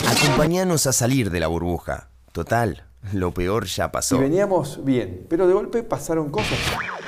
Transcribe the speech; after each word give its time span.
Acompáñanos 0.00 0.86
a 0.86 0.92
salir 0.92 1.30
de 1.30 1.40
la 1.40 1.48
burbuja. 1.48 2.08
Total, 2.32 2.84
lo 3.12 3.32
peor 3.32 3.66
ya 3.66 3.92
pasó. 3.92 4.16
Y 4.16 4.20
veníamos 4.20 4.84
bien, 4.84 5.26
pero 5.28 5.46
de 5.46 5.52
golpe 5.52 5.82
pasaron 5.82 6.30
cosas. 6.30 6.58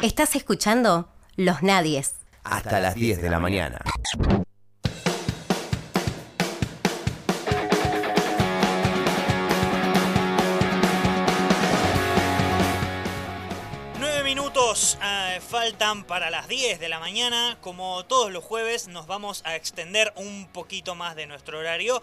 Estás 0.03 0.37
escuchando 0.37 1.09
Los 1.37 1.63
Nadies. 1.63 2.15
Hasta 2.43 2.81
las 2.81 2.95
10 2.95 3.23
de 3.23 3.31
la 3.31 3.41
mañana. 3.41 3.81
Nueve 13.99 14.25
minutos 14.25 14.99
eh, 15.03 15.41
faltan 15.41 16.05
para 16.05 16.31
las 16.31 16.49
10 16.49 16.81
de 16.81 16.89
la 16.89 16.99
mañana. 16.99 17.57
Como 17.61 18.05
todos 18.05 18.33
los 18.33 18.45
jueves, 18.45 18.89
nos 18.89 19.07
vamos 19.07 19.43
a 19.47 19.57
extender 19.57 20.13
un 20.17 20.49
poquito 20.53 20.95
más 20.95 21.17
de 21.17 21.27
nuestro 21.27 21.59
horario. 21.59 22.03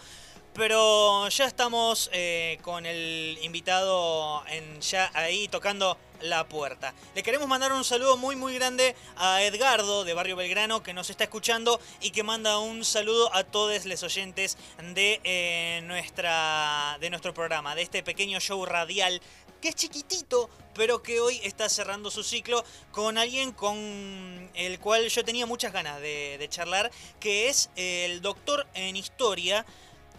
Pero 0.53 1.29
ya 1.29 1.45
estamos 1.45 2.09
eh, 2.11 2.59
con 2.61 2.85
el 2.85 3.39
invitado 3.41 4.43
en, 4.47 4.81
ya 4.81 5.09
ahí 5.13 5.47
tocando 5.47 5.97
la 6.21 6.47
puerta. 6.47 6.93
Le 7.15 7.23
queremos 7.23 7.47
mandar 7.47 7.71
un 7.71 7.83
saludo 7.85 8.17
muy 8.17 8.35
muy 8.35 8.53
grande 8.55 8.95
a 9.15 9.41
Edgardo 9.43 10.03
de 10.03 10.13
Barrio 10.13 10.35
Belgrano 10.35 10.83
que 10.83 10.93
nos 10.93 11.09
está 11.09 11.23
escuchando 11.23 11.79
y 12.01 12.11
que 12.11 12.23
manda 12.23 12.59
un 12.59 12.83
saludo 12.83 13.33
a 13.33 13.43
todos 13.45 13.85
los 13.85 14.03
oyentes 14.03 14.57
de, 14.93 15.21
eh, 15.23 15.81
nuestra, 15.85 16.97
de 16.99 17.09
nuestro 17.09 17.33
programa, 17.33 17.73
de 17.73 17.83
este 17.83 18.03
pequeño 18.03 18.39
show 18.39 18.65
radial 18.65 19.21
que 19.61 19.69
es 19.69 19.75
chiquitito, 19.75 20.49
pero 20.73 21.03
que 21.03 21.21
hoy 21.21 21.39
está 21.43 21.69
cerrando 21.69 22.09
su 22.09 22.23
ciclo 22.23 22.63
con 22.91 23.17
alguien 23.17 23.51
con 23.51 24.49
el 24.55 24.79
cual 24.79 25.07
yo 25.07 25.23
tenía 25.23 25.45
muchas 25.45 25.71
ganas 25.71 26.01
de, 26.01 26.37
de 26.39 26.49
charlar, 26.49 26.91
que 27.19 27.47
es 27.47 27.69
el 27.75 28.21
doctor 28.21 28.67
en 28.73 28.95
historia. 28.95 29.65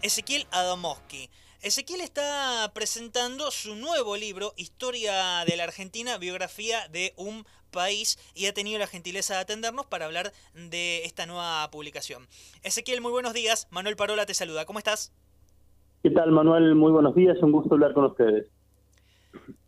Ezequiel 0.03 0.45
Adamowski. 0.51 1.29
Ezequiel 1.61 2.01
está 2.01 2.69
presentando 2.75 3.49
su 3.51 3.77
nuevo 3.77 4.17
libro, 4.17 4.51
Historia 4.57 5.45
de 5.45 5.55
la 5.55 5.63
Argentina, 5.63 6.17
biografía 6.17 6.89
de 6.89 7.13
un 7.15 7.45
país, 7.71 8.19
y 8.35 8.47
ha 8.47 8.53
tenido 8.53 8.77
la 8.79 8.87
gentileza 8.87 9.35
de 9.35 9.39
atendernos 9.39 9.85
para 9.85 10.03
hablar 10.03 10.33
de 10.55 11.05
esta 11.05 11.25
nueva 11.25 11.69
publicación. 11.71 12.27
Ezequiel, 12.63 12.99
muy 12.99 13.13
buenos 13.13 13.33
días. 13.33 13.69
Manuel 13.71 13.95
Parola 13.95 14.25
te 14.25 14.33
saluda. 14.33 14.65
¿Cómo 14.65 14.77
estás? 14.77 15.13
¿Qué 16.03 16.09
tal, 16.09 16.31
Manuel? 16.31 16.75
Muy 16.75 16.91
buenos 16.91 17.15
días. 17.15 17.37
Un 17.41 17.53
gusto 17.53 17.75
hablar 17.75 17.93
con 17.93 18.03
ustedes. 18.03 18.47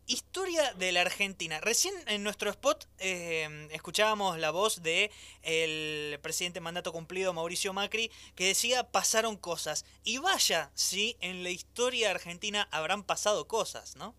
Historia 0.08 0.62
de 0.78 0.92
la 0.92 1.02
Argentina. 1.02 1.60
Recién 1.62 1.94
en 2.08 2.24
nuestro 2.24 2.50
spot 2.52 2.86
eh, 3.00 3.68
escuchábamos 3.72 4.38
la 4.38 4.52
voz 4.52 4.84
de 4.84 5.10
el 5.42 6.20
presidente 6.20 6.62
mandato 6.62 6.92
cumplido 6.92 7.34
Mauricio 7.34 7.74
Macri 7.74 8.12
que 8.36 8.46
decía 8.46 8.84
pasaron 8.92 9.36
cosas. 9.36 9.84
Y 10.04 10.20
vaya, 10.20 10.70
si 10.76 11.16
en 11.22 11.42
la 11.42 11.50
historia 11.50 12.12
argentina 12.12 12.68
habrán 12.72 13.04
pasado 13.04 13.48
cosas, 13.48 13.96
¿no? 13.98 14.14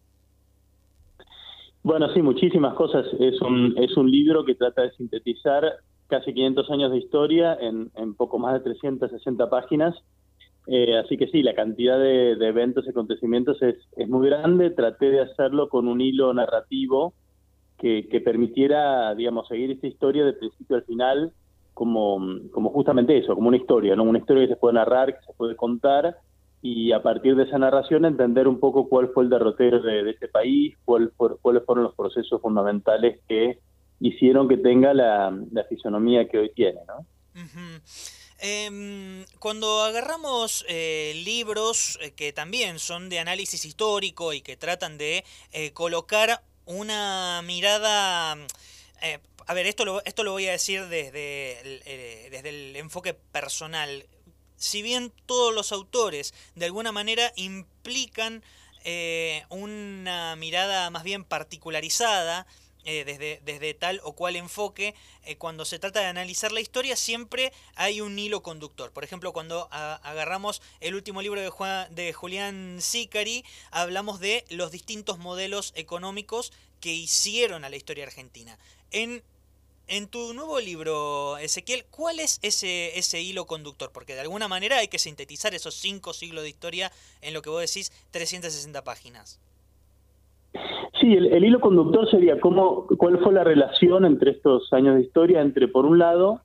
Bueno, 1.85 2.13
sí, 2.13 2.21
muchísimas 2.21 2.75
cosas. 2.75 3.07
Es 3.21 3.41
un, 3.41 3.75
es 3.79 3.97
un 3.97 4.11
libro 4.11 4.45
que 4.45 4.57
trata 4.57 4.83
de 4.83 4.91
sintetizar 4.97 5.63
casi 6.09 6.35
500 6.35 6.71
años 6.71 6.91
de 6.91 6.99
historia 6.99 7.57
en, 7.61 8.15
poco 8.15 8.41
más 8.41 8.55
de 8.55 8.61
360 8.61 9.49
páginas 9.49 9.95
eh, 10.67 10.97
así 10.99 11.17
que 11.17 11.29
sí, 11.29 11.43
la 11.43 11.55
cantidad 11.55 11.99
de, 11.99 12.33
eventos 12.33 12.87
y 12.87 12.91
acontecimientos 12.91 13.61
es, 13.63 13.77
muy 14.09 14.29
grande. 14.29 14.71
Traté 14.71 15.11
de 15.11 15.21
hacerlo 15.21 15.69
con 15.69 15.89
un 15.89 16.01
hilo 16.01 16.33
narrativo 16.35 17.15
que, 17.79 18.09
que, 18.09 18.21
permitiera, 18.21 19.15
digamos, 19.15 19.49
seguir 19.49 19.71
esta 19.71 19.87
historia 19.87 20.25
de 20.25 20.33
principio 20.33 20.77
al 20.77 20.85
final 20.85 21.33
como, 21.77 22.19
justamente 22.73 23.19
eso, 23.19 23.35
como 23.35 23.49
una 23.49 23.59
historia, 23.59 23.95
¿no? 23.95 24.05
Una 24.05 24.19
historia 24.19 24.45
que 24.45 24.55
se 24.55 24.59
puede 24.59 24.77
narrar, 24.77 25.15
que 25.15 25.27
se 25.27 25.33
puede 25.35 25.57
contar 25.57 26.17
y 26.63 26.91
a 26.93 27.03
partir 27.03 27.37
de 27.37 27.45
esa 27.45 27.59
narración 27.59 28.07
entender 28.07 28.49
un 28.49 28.59
poco 28.59 28.89
cuál 28.89 29.11
fue 29.13 29.25
el 29.25 29.31
derrotero 29.31 29.83
de, 29.83 30.03
de 30.03 30.11
este 30.11 30.27
país, 30.27 30.75
cuál, 30.87 31.13
cuáles 31.17 31.65
fueron 31.67 31.85
los 31.85 31.95
procesos 31.95 32.41
fundamentales 32.41 33.21
que 33.29 33.59
hicieron 34.01 34.49
que 34.49 34.57
tenga 34.57 34.95
la, 34.95 35.39
fisonomía 35.69 36.27
que 36.29 36.39
hoy 36.39 36.51
tiene, 36.55 36.81
¿no? 36.89 37.01
Uh. 37.35 37.81
Eh, 38.39 39.25
cuando 39.39 39.83
agarramos 39.83 40.65
eh, 40.69 41.13
libros 41.25 41.99
eh, 42.03 42.11
que 42.13 42.33
también 42.33 42.79
son 42.79 43.09
de 43.09 43.19
análisis 43.19 43.65
histórico 43.65 44.33
y 44.33 44.43
que 44.43 44.57
tratan 44.57 44.99
de 44.99 45.25
eh, 45.53 45.73
colocar 45.73 46.43
una 46.65 47.43
mirada... 47.45 48.37
Eh, 49.01 49.19
a 49.47 49.55
ver, 49.55 49.67
esto 49.67 49.85
lo, 49.85 50.05
esto 50.05 50.25
lo 50.25 50.33
voy 50.33 50.49
a 50.49 50.53
decir 50.53 50.87
desde 50.87 52.29
desde 52.31 52.49
el 52.49 52.77
enfoque 52.77 53.15
personal. 53.15 54.07
Si 54.57 54.83
bien 54.83 55.13
todos 55.27 55.55
los 55.55 55.71
autores 55.71 56.35
de 56.57 56.67
alguna 56.67 56.91
manera 56.91 57.33
implican 57.37 58.43
una 59.49 60.35
mirada 60.37 60.91
más 60.91 61.05
bien 61.05 61.25
particularizada, 61.25 62.47
eh, 62.89 63.05
desde, 63.05 63.41
desde, 63.45 63.75
tal 63.75 64.01
o 64.05 64.13
cual 64.13 64.37
enfoque, 64.37 64.95
eh, 65.25 65.37
cuando 65.37 65.65
se 65.65 65.81
trata 65.81 65.99
de 65.99 66.07
analizar 66.07 66.53
la 66.53 66.61
historia, 66.61 66.95
siempre 66.95 67.53
hay 67.75 68.01
un 68.01 68.17
hilo 68.17 68.45
conductor. 68.45 68.93
Por 68.93 69.03
ejemplo, 69.03 69.33
cuando 69.33 69.69
agarramos 69.73 70.63
el 70.79 70.95
último 70.95 71.21
libro 71.21 71.41
de, 71.41 71.51
Juan, 71.51 71.93
de 71.93 72.13
Julián 72.13 72.79
Sicari, 72.81 73.45
hablamos 73.73 74.21
de 74.21 74.45
los 74.51 74.71
distintos 74.71 75.19
modelos 75.19 75.73
económicos 75.75 76.53
que 76.81 76.95
hicieron 76.95 77.65
a 77.65 77.71
la 77.71 77.77
historia 77.77 78.05
argentina. 78.05 78.57
En, 78.93 79.25
en 79.89 80.07
tu 80.07 80.33
nuevo 80.33 80.61
libro, 80.61 81.39
Ezequiel, 81.39 81.87
¿cuál 81.87 82.21
es 82.21 82.39
ese, 82.43 82.97
ese 82.97 83.21
hilo 83.21 83.49
conductor? 83.49 83.91
Porque 83.91 84.15
de 84.15 84.21
alguna 84.21 84.47
manera 84.47 84.79
hay 84.79 84.87
que 84.87 85.01
sintetizar 85.01 85.57
esos 85.57 85.75
cinco 85.75 86.15
siglos 86.15 86.45
de 86.45 86.51
historia 86.51 86.93
en 87.21 87.35
lo 87.35 87.43
que 87.43 87.51
vos 87.51 87.61
decís 87.61 87.91
360 88.13 88.85
páginas. 88.85 89.41
Sí, 91.01 91.13
el, 91.15 91.27
el, 91.27 91.45
hilo 91.45 91.61
conductor 91.61 92.09
sería 92.11 92.41
cómo, 92.41 92.87
cuál 92.99 93.19
fue 93.19 93.33
la 93.33 93.45
relación 93.45 94.05
entre 94.05 94.33
estos 94.33 94.73
años 94.73 94.97
de 94.97 95.03
historia, 95.03 95.43
entre, 95.43 95.69
por 95.69 95.85
un 95.85 95.99
lado, 95.99 96.41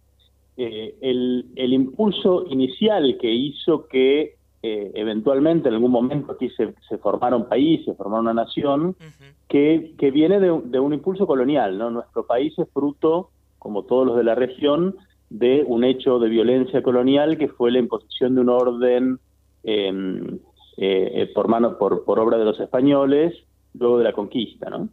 eh, 0.57 0.95
el, 1.01 1.45
el, 1.55 1.73
impulso 1.73 2.45
inicial 2.49 3.17
que 3.19 3.31
hizo 3.31 3.87
que 3.87 4.35
eh, 4.61 4.91
eventualmente 4.93 5.69
en 5.69 5.75
algún 5.75 5.91
momento 5.91 6.33
aquí 6.33 6.49
se, 6.49 6.73
se 6.87 6.97
formara 6.97 7.35
un 7.35 7.47
país, 7.47 7.83
se 7.85 7.95
formara 7.95 8.21
una 8.21 8.33
nación, 8.33 8.87
uh 8.87 8.91
-huh. 8.91 9.33
que, 9.47 9.93
que, 9.97 10.11
viene 10.11 10.39
de, 10.39 10.61
de, 10.65 10.79
un 10.79 10.93
impulso 10.93 11.25
colonial. 11.25 11.77
¿no? 11.77 11.89
Nuestro 11.89 12.25
país 12.25 12.53
es 12.59 12.69
fruto, 12.71 13.29
como 13.59 13.83
todos 13.83 14.05
los 14.05 14.17
de 14.17 14.23
la 14.23 14.35
región, 14.35 14.95
de 15.29 15.63
un 15.65 15.85
hecho 15.85 16.19
de 16.19 16.27
violencia 16.27 16.83
colonial 16.83 17.37
que 17.37 17.47
fue 17.47 17.71
la 17.71 17.79
imposición 17.79 18.35
de 18.35 18.41
un 18.41 18.49
orden 18.49 19.19
eh, 19.63 21.31
por, 21.33 21.47
mano, 21.47 21.77
por, 21.77 22.03
por 22.03 22.19
obra 22.19 22.37
de 22.37 22.45
los 22.45 22.59
españoles, 22.59 23.33
luego 23.73 23.97
de 23.97 24.03
la 24.03 24.13
conquista, 24.13 24.69
¿no? 24.69 24.89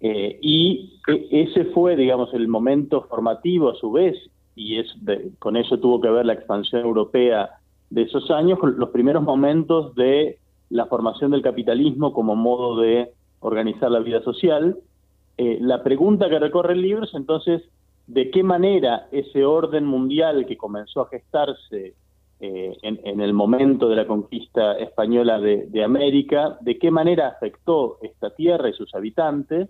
Eh, 0.00 0.38
y 0.40 0.98
ese 1.30 1.66
fue, 1.66 1.94
digamos, 1.94 2.32
el 2.32 2.48
momento 2.48 3.02
formativo 3.02 3.70
a 3.70 3.74
su 3.74 3.92
vez, 3.92 4.16
y 4.56 4.78
es 4.78 4.86
de, 5.04 5.30
con 5.38 5.56
eso 5.56 5.78
tuvo 5.78 6.00
que 6.00 6.10
ver 6.10 6.26
la 6.26 6.32
expansión 6.32 6.82
europea 6.82 7.50
de 7.90 8.02
esos 8.02 8.30
años, 8.30 8.58
los 8.62 8.90
primeros 8.90 9.22
momentos 9.22 9.94
de 9.94 10.38
la 10.70 10.86
formación 10.86 11.32
del 11.32 11.42
capitalismo 11.42 12.12
como 12.12 12.36
modo 12.36 12.80
de 12.80 13.10
organizar 13.40 13.90
la 13.90 13.98
vida 13.98 14.22
social. 14.22 14.78
Eh, 15.36 15.58
la 15.60 15.82
pregunta 15.82 16.28
que 16.28 16.38
recorre 16.38 16.74
el 16.74 16.82
libro 16.82 17.04
es 17.04 17.14
entonces, 17.14 17.62
¿de 18.06 18.30
qué 18.30 18.42
manera 18.42 19.08
ese 19.10 19.44
orden 19.44 19.84
mundial 19.84 20.46
que 20.46 20.56
comenzó 20.56 21.02
a 21.02 21.08
gestarse 21.08 21.94
eh, 22.42 22.74
en, 22.80 23.20
el 23.20 23.34
momento 23.34 23.86
de 23.90 23.96
la 23.96 24.06
conquista 24.06 24.72
española 24.78 25.38
de, 25.38 25.84
América, 25.84 26.56
de 26.62 26.78
qué 26.78 26.90
manera 26.90 27.28
afectó 27.28 27.98
esta 28.00 28.30
tierra 28.30 28.70
y 28.70 28.72
sus 28.72 28.94
habitantes, 28.94 29.68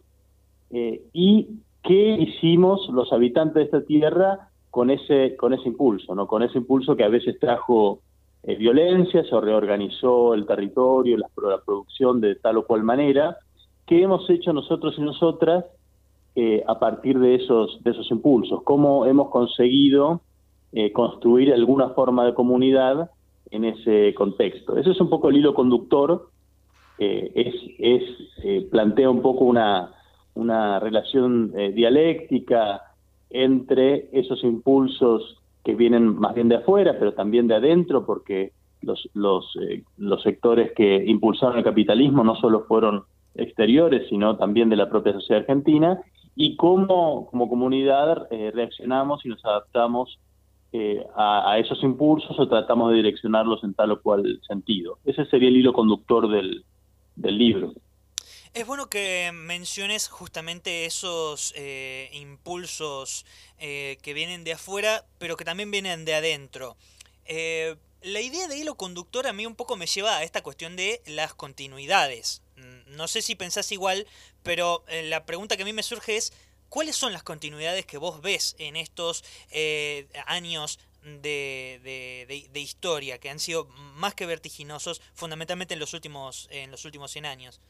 eh, 0.70 1.02
y 1.12 1.48
qué 1.82 2.12
hicimos 2.12 2.88
los 2.90 3.12
habitantes 3.12 3.54
de 3.54 3.62
esta 3.64 3.82
tierra 3.84 4.50
con 4.70 4.90
ese, 4.90 5.34
con 5.36 5.52
ese 5.52 5.66
impulso, 5.66 6.14
¿no? 6.14 6.28
con 6.28 6.44
ese 6.44 6.58
impulso 6.58 6.94
que 6.94 7.02
a 7.02 7.08
veces 7.08 7.40
trajo 7.40 8.02
eh, 8.44 8.54
violencia, 8.54 9.24
se 9.24 9.40
reorganizó 9.40 10.34
el 10.34 10.46
territorio, 10.46 11.16
la, 11.18 11.26
la, 11.48 11.58
producción 11.64 12.20
de 12.20 12.36
tal 12.36 12.58
o 12.58 12.66
cual 12.66 12.84
manera, 12.84 13.36
qué 13.84 14.02
hemos 14.02 14.30
hecho 14.30 14.52
nosotros 14.52 14.94
y 14.96 15.02
nosotras 15.02 15.64
a 16.66 16.78
partir 16.78 17.18
de 17.18 17.34
esos, 17.34 17.82
de 17.82 17.90
esos 17.90 18.10
impulsos, 18.10 18.62
cómo 18.62 19.04
hemos 19.04 19.28
conseguido 19.28 20.22
eh, 20.72 20.92
construir 20.92 21.52
alguna 21.52 21.88
forma 21.90 22.24
de 22.24 22.32
comunidad 22.32 23.10
en 23.50 23.64
ese 23.64 24.14
contexto. 24.14 24.76
Ese 24.76 24.92
es 24.92 25.00
un 25.00 25.10
poco 25.10 25.28
el 25.28 25.38
hilo 25.38 25.52
conductor, 25.52 26.28
eh, 26.96 27.32
es, 27.34 28.04
eh, 28.44 28.68
plantea 28.70 29.10
un 29.10 29.20
poco 29.20 29.46
una, 29.46 29.90
relación 30.78 31.52
dialéctica 31.74 32.82
entre 33.30 34.08
esos 34.12 34.42
impulsos 34.44 35.38
que 35.64 35.74
vienen 35.74 36.18
más 36.18 36.34
bien 36.34 36.48
de 36.48 36.56
afuera, 36.56 36.96
pero 36.98 37.14
también 37.14 37.48
de 37.48 37.56
adentro, 37.56 38.06
porque 38.06 38.52
los, 38.80 39.52
sectores 40.22 40.72
que 40.72 41.04
impulsaron 41.04 41.58
el 41.58 41.64
capitalismo 41.64 42.22
no 42.22 42.36
solo 42.36 42.64
fueron 42.68 43.02
exteriores, 43.34 44.08
sino 44.08 44.36
también 44.36 44.70
de 44.70 44.76
la 44.76 44.88
propia 44.88 45.12
sociedad 45.14 45.40
argentina, 45.40 46.00
y 46.36 46.56
cómo 46.56 47.26
como 47.26 47.48
comunidad 47.48 48.28
reaccionamos 48.30 49.26
y 49.26 49.30
nos 49.30 49.44
adaptamos 49.44 50.18
eh, 50.72 51.04
a, 51.16 51.58
esos 51.58 51.82
impulsos 51.82 52.38
o 52.38 52.48
tratamos 52.48 52.90
de 52.90 52.98
direccionarlos 52.98 53.64
en 53.64 53.74
tal 53.74 53.90
o 53.90 54.00
cual 54.00 54.40
sentido. 54.46 54.98
Ese 55.04 55.26
sería 55.26 55.48
el 55.48 55.56
hilo 55.56 55.72
conductor 55.72 56.30
del, 56.30 56.64
libro. 57.16 57.74
Es 58.54 58.66
bueno 58.66 58.88
que 58.88 59.32
menciones 59.34 60.08
justamente 60.08 60.86
esos 60.86 61.52
eh, 61.56 62.08
impulsos 62.12 63.26
eh, 63.58 63.98
que 64.02 64.14
vienen 64.14 64.44
de 64.44 64.52
afuera, 64.52 65.04
pero 65.18 65.36
que 65.36 65.44
también 65.44 65.72
vienen 65.72 66.04
de 66.04 66.14
adentro. 66.14 66.76
la 67.26 68.20
idea 68.20 68.46
de 68.46 68.56
hilo 68.56 68.76
conductor 68.76 69.26
a 69.26 69.32
mí 69.32 69.46
un 69.46 69.56
poco 69.56 69.76
me 69.76 69.86
lleva 69.86 70.18
a 70.18 70.22
esta 70.22 70.42
cuestión 70.42 70.76
de 70.76 71.02
las 71.06 71.34
continuidades. 71.34 72.42
Mm, 72.56 72.96
no 72.96 73.08
sé 73.08 73.22
si 73.22 73.34
pensás 73.34 73.72
igual, 73.72 74.06
pero 74.44 74.84
la 75.04 75.26
pregunta 75.26 75.56
que 75.56 75.62
a 75.62 75.66
mí 75.66 75.72
me 75.72 75.82
surge 75.82 76.16
es, 76.16 76.32
¿Cuáles 76.70 76.94
son 76.94 77.12
las 77.12 77.24
continuidades 77.24 77.84
que 77.84 77.98
vos 77.98 78.22
ves 78.22 78.54
en 78.60 78.76
estos 78.76 79.24
eh, 79.52 80.06
años 80.26 80.78
de, 81.02 82.26
de, 82.52 82.60
historia 82.60 83.18
que 83.18 83.28
han 83.28 83.40
sido 83.40 83.66
más 83.96 84.14
que 84.14 84.24
vertiginosos, 84.24 85.00
fundamentalmente 85.14 85.74
en 85.74 85.80
los 85.80 85.94
últimos, 85.94 86.48
en 86.52 86.70
los 86.70 86.84
últimos 86.84 87.10
100 87.10 87.26
años? 87.26 87.60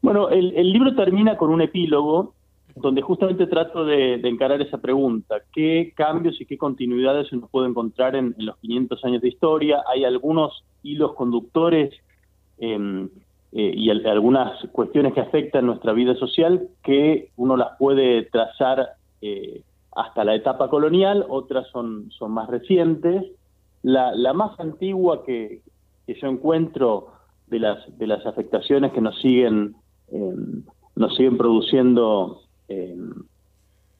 Bueno, 0.00 0.30
el, 0.30 0.72
libro 0.72 0.94
termina 0.94 1.36
con 1.36 1.50
un 1.50 1.60
epílogo 1.60 2.32
donde 2.76 3.02
justamente 3.02 3.46
trato 3.46 3.84
de, 3.84 4.14
encarar 4.14 4.62
esa 4.62 4.78
pregunta. 4.78 5.42
¿Qué 5.52 5.92
cambios 5.94 6.40
y 6.40 6.46
qué 6.46 6.56
continuidades 6.56 7.28
se 7.28 7.36
nos 7.36 7.50
puede 7.50 7.68
encontrar 7.68 8.16
en, 8.16 8.34
los 8.38 8.56
500 8.58 9.04
años 9.04 9.20
de 9.20 9.28
historia? 9.28 9.82
Hay 9.92 10.04
algunos 10.04 10.64
hilos 10.82 11.14
conductores 11.14 11.92
eh, 12.58 13.08
eh, 13.58 13.72
y 13.74 13.88
algunas 13.88 14.52
cuestiones 14.72 15.14
que 15.14 15.22
afectan 15.22 15.64
nuestra 15.64 15.94
vida 15.94 16.14
social 16.16 16.68
que 16.82 17.30
uno 17.36 17.56
las 17.56 17.78
puede 17.78 18.24
trazar 18.24 18.96
eh, 19.22 19.62
hasta 19.92 20.24
la 20.24 20.34
etapa 20.34 20.68
colonial, 20.68 21.24
otras 21.26 21.66
son, 21.68 22.10
son 22.10 22.32
más 22.32 22.50
recientes. 22.50 23.24
La, 23.82 24.14
la 24.14 24.34
más 24.34 24.60
antigua 24.60 25.24
que, 25.24 25.62
que, 26.06 26.14
yo 26.20 26.28
encuentro 26.28 27.06
de 27.46 27.60
las, 27.60 27.98
de 27.98 28.06
las 28.06 28.26
afectaciones 28.26 28.92
que 28.92 29.00
nos 29.00 29.18
siguen, 29.22 29.74
em, 30.12 30.62
nos 30.94 31.16
siguen 31.16 31.38
produciendo, 31.38 32.42
em, 32.68 33.10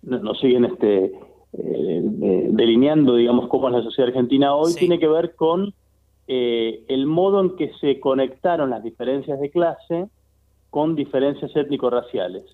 nos 0.03 0.39
siguen 0.39 0.67
este, 0.67 1.13
eh, 1.55 2.49
delineando, 2.51 3.17
digamos, 3.17 3.49
cómo 3.49 3.69
es 3.69 3.75
la 3.75 3.83
sociedad 3.83 4.09
argentina 4.09 4.55
hoy, 4.55 4.75
tiene 4.75 4.99
que 4.99 5.09
ver 5.09 5.35
con 5.35 5.73
eh, 6.29 6.85
el 6.89 7.07
modo 7.07 7.41
en 7.41 7.57
que 7.57 7.73
se 7.81 8.01
conectaron 8.01 8.71
las 8.71 8.83
diferencias 8.83 9.39
de 9.41 9.51
clase 9.51 10.09
con 10.71 10.97
diferencias 10.97 11.55
étnico-raciales. 11.55 12.45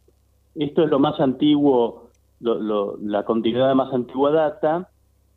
Esto 0.54 0.84
es 0.84 0.90
lo 0.90 0.98
más 0.98 1.18
antiguo, 1.20 2.10
la 2.40 3.24
continuidad 3.24 3.68
de 3.68 3.74
más 3.74 3.92
antigua 3.92 4.30
data. 4.30 4.88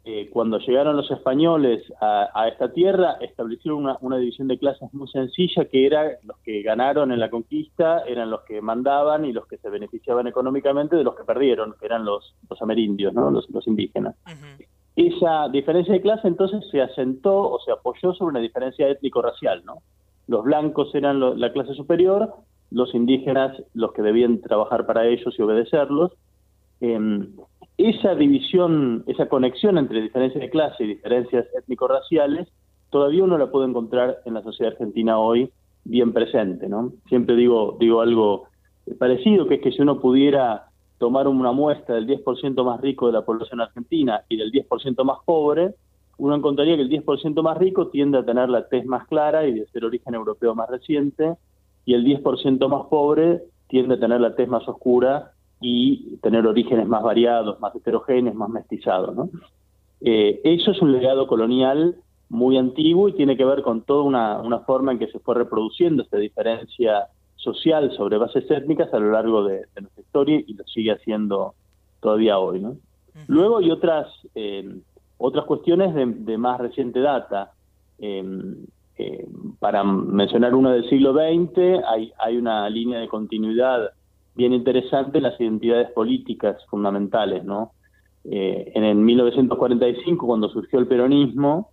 Eh, 0.08 0.30
cuando 0.30 0.60
llegaron 0.60 0.96
los 0.96 1.10
españoles 1.10 1.82
a, 2.00 2.48
esta 2.48 2.72
tierra, 2.72 3.18
establecieron 3.22 3.88
una, 4.02 4.18
división 4.18 4.48
de 4.48 4.60
clases 4.60 4.94
muy 4.94 5.08
sencilla, 5.08 5.66
que 5.66 5.88
era 5.88 6.12
los 6.24 6.38
que 6.44 6.62
ganaron 6.62 7.12
en 7.12 7.20
la 7.20 7.32
conquista, 7.32 8.02
eran 8.02 8.30
los 8.30 8.42
que 8.42 8.62
mandaban 8.62 9.26
y 9.26 9.34
los 9.34 9.48
que 9.48 9.58
se 9.58 9.70
beneficiaban 9.70 10.28
económicamente 10.28 10.96
de 10.96 11.04
los 11.04 11.16
que 11.16 11.24
perdieron, 11.24 11.74
que 11.80 11.88
eran 11.88 12.06
los, 12.06 12.36
los 12.48 12.62
amerindios, 12.62 13.16
¿no? 13.16 13.32
los, 13.32 13.48
indígenas. 13.66 14.16
Esa 14.95 15.50
diferencia 15.50 15.94
de 15.94 16.01
clase 16.01 16.27
entonces 16.27 16.63
se 16.71 16.81
asentó 16.81 17.51
o 17.51 17.59
se 17.59 17.71
apoyó 17.71 18.13
sobre 18.13 18.31
una 18.31 18.39
diferencia 18.39 18.88
étnico-racial, 18.88 19.63
¿no? 19.65 19.81
Los 20.27 20.44
blancos 20.44 20.94
eran 20.95 21.39
la 21.39 21.51
clase 21.51 21.74
superior, 21.74 22.33
los 22.71 22.95
indígenas 22.95 23.62
los 23.74 23.94
que 23.94 24.01
debían 24.01 24.42
trabajar 24.42 24.86
para 24.86 25.06
ellos 25.06 25.36
y 25.38 25.42
obedecerlos. 25.42 26.13
Em, 26.81 27.27
esa 27.77 28.15
división, 28.15 29.03
esa 29.07 29.27
conexión 29.27 29.77
entre 29.77 30.01
diferencias 30.01 30.42
de 30.42 30.50
clase 30.50 30.83
y 30.83 30.88
diferencias 30.88 31.45
étnico-raciales, 31.57 32.48
todavía 32.89 33.24
uno 33.24 33.38
la 33.38 33.51
puede 33.51 33.68
encontrar 33.68 34.19
en 34.25 34.33
la 34.33 34.44
sociedad 34.44 34.74
argentina 34.74 35.19
hoy 35.19 35.51
bien 35.83 36.13
presente, 36.13 36.69
¿no? 36.69 36.94
Siempre 37.09 37.36
digo, 37.36 37.75
digo 37.80 38.01
algo 38.01 38.45
parecido, 38.98 39.48
que 39.48 39.56
es 39.56 39.62
que 39.62 39.71
si 39.71 39.81
uno 39.81 40.00
pudiera 40.00 40.69
tomar 40.97 41.27
una 41.27 41.51
muestra 41.51 41.95
del 41.95 42.07
10% 42.07 42.63
más 42.63 42.81
rico 42.81 43.07
de 43.07 43.13
la 43.13 43.25
población 43.25 43.62
argentina 43.62 44.24
y 44.30 44.38
del 44.38 44.51
10% 44.51 45.03
más 45.03 45.18
pobre, 45.25 45.75
uno 46.18 46.36
encontraría 46.36 46.75
que 46.75 46.83
el 46.83 46.89
10% 46.89 47.42
más 47.42 47.57
rico 47.57 47.88
tiende 47.88 48.19
a 48.19 48.25
tener 48.25 48.50
la 48.50 48.68
tez 48.68 48.86
más 48.86 49.06
clara 49.07 49.45
y 49.45 49.53
de 49.53 49.68
ser 49.68 49.83
origen 49.83 50.15
europeo 50.15 50.56
más 50.56 50.69
reciente, 50.69 51.36
y 51.86 51.94
el 51.94 52.06
10% 52.06 52.68
más 52.69 52.88
pobre 52.88 53.44
tiende 53.68 53.95
a 53.95 54.00
tener 54.00 54.21
la 54.21 54.36
tez 54.36 54.47
más 54.47 54.68
oscura 54.68 55.31
y 55.59 56.18
tener 56.18 56.47
orígenes 56.47 56.88
más 56.88 57.03
variados, 57.03 57.59
más 57.59 57.75
heterogéneos, 57.75 58.36
más 58.36 58.50
mestizados. 58.50 59.30
Eh, 60.01 60.41
eso 60.44 60.71
es 60.71 60.81
un 60.81 60.91
legado 60.91 61.27
colonial 61.27 61.95
muy 62.30 62.57
antiguo 62.57 63.09
y 63.09 63.13
tiene 63.13 63.38
que 63.38 63.45
ver 63.45 63.62
con 63.62 63.81
toda 63.81 64.03
una, 64.03 64.39
una 64.39 64.59
forma 64.59 64.91
en 64.91 65.00
que 65.00 65.07
se 65.07 65.19
fue 65.19 65.36
reproduciendo 65.36 66.03
esta 66.03 66.18
diferencia 66.18 67.07
social 67.45 67.95
sobre 67.95 68.18
bases 68.18 68.50
étnicas 68.50 68.94
a 68.94 69.00
lo 69.00 69.12
largo 69.12 69.45
de, 69.45 69.62
nuestra 69.80 70.01
historia 70.01 70.44
y 70.45 70.53
lo 70.53 70.63
sigue 70.65 70.92
haciendo 70.92 71.53
todavía 72.01 72.38
hoy. 72.39 72.59
¿no? 72.59 72.75
Luego 73.27 73.59
hay 73.59 73.71
otras, 73.71 74.07
eh, 74.33 74.68
otras 75.18 75.45
cuestiones 75.45 75.95
de, 75.95 76.38
más 76.38 76.59
reciente 76.59 77.00
data. 77.00 77.51
Em, 78.00 78.65
eh, 78.97 79.27
para 79.59 79.83
mencionar 79.83 80.56
una 80.56 80.74
del 80.74 80.89
siglo 80.89 81.13
XX, 81.13 81.83
hay, 81.88 82.12
hay 82.18 82.38
una 82.38 82.69
línea 82.69 83.00
de 83.00 83.07
continuidad 83.07 83.91
bien 84.36 84.51
interesante 84.51 85.19
en 85.19 85.24
las 85.24 85.39
identidades 85.39 85.91
políticas 85.91 86.57
fundamentales. 86.69 87.45
¿no? 87.45 87.71
Eh, 88.25 88.71
en 88.75 88.83
el 88.83 88.98
1945, 88.98 90.25
cuando 90.25 90.50
surgió 90.50 90.80
el 90.80 90.88
peronismo, 90.88 91.69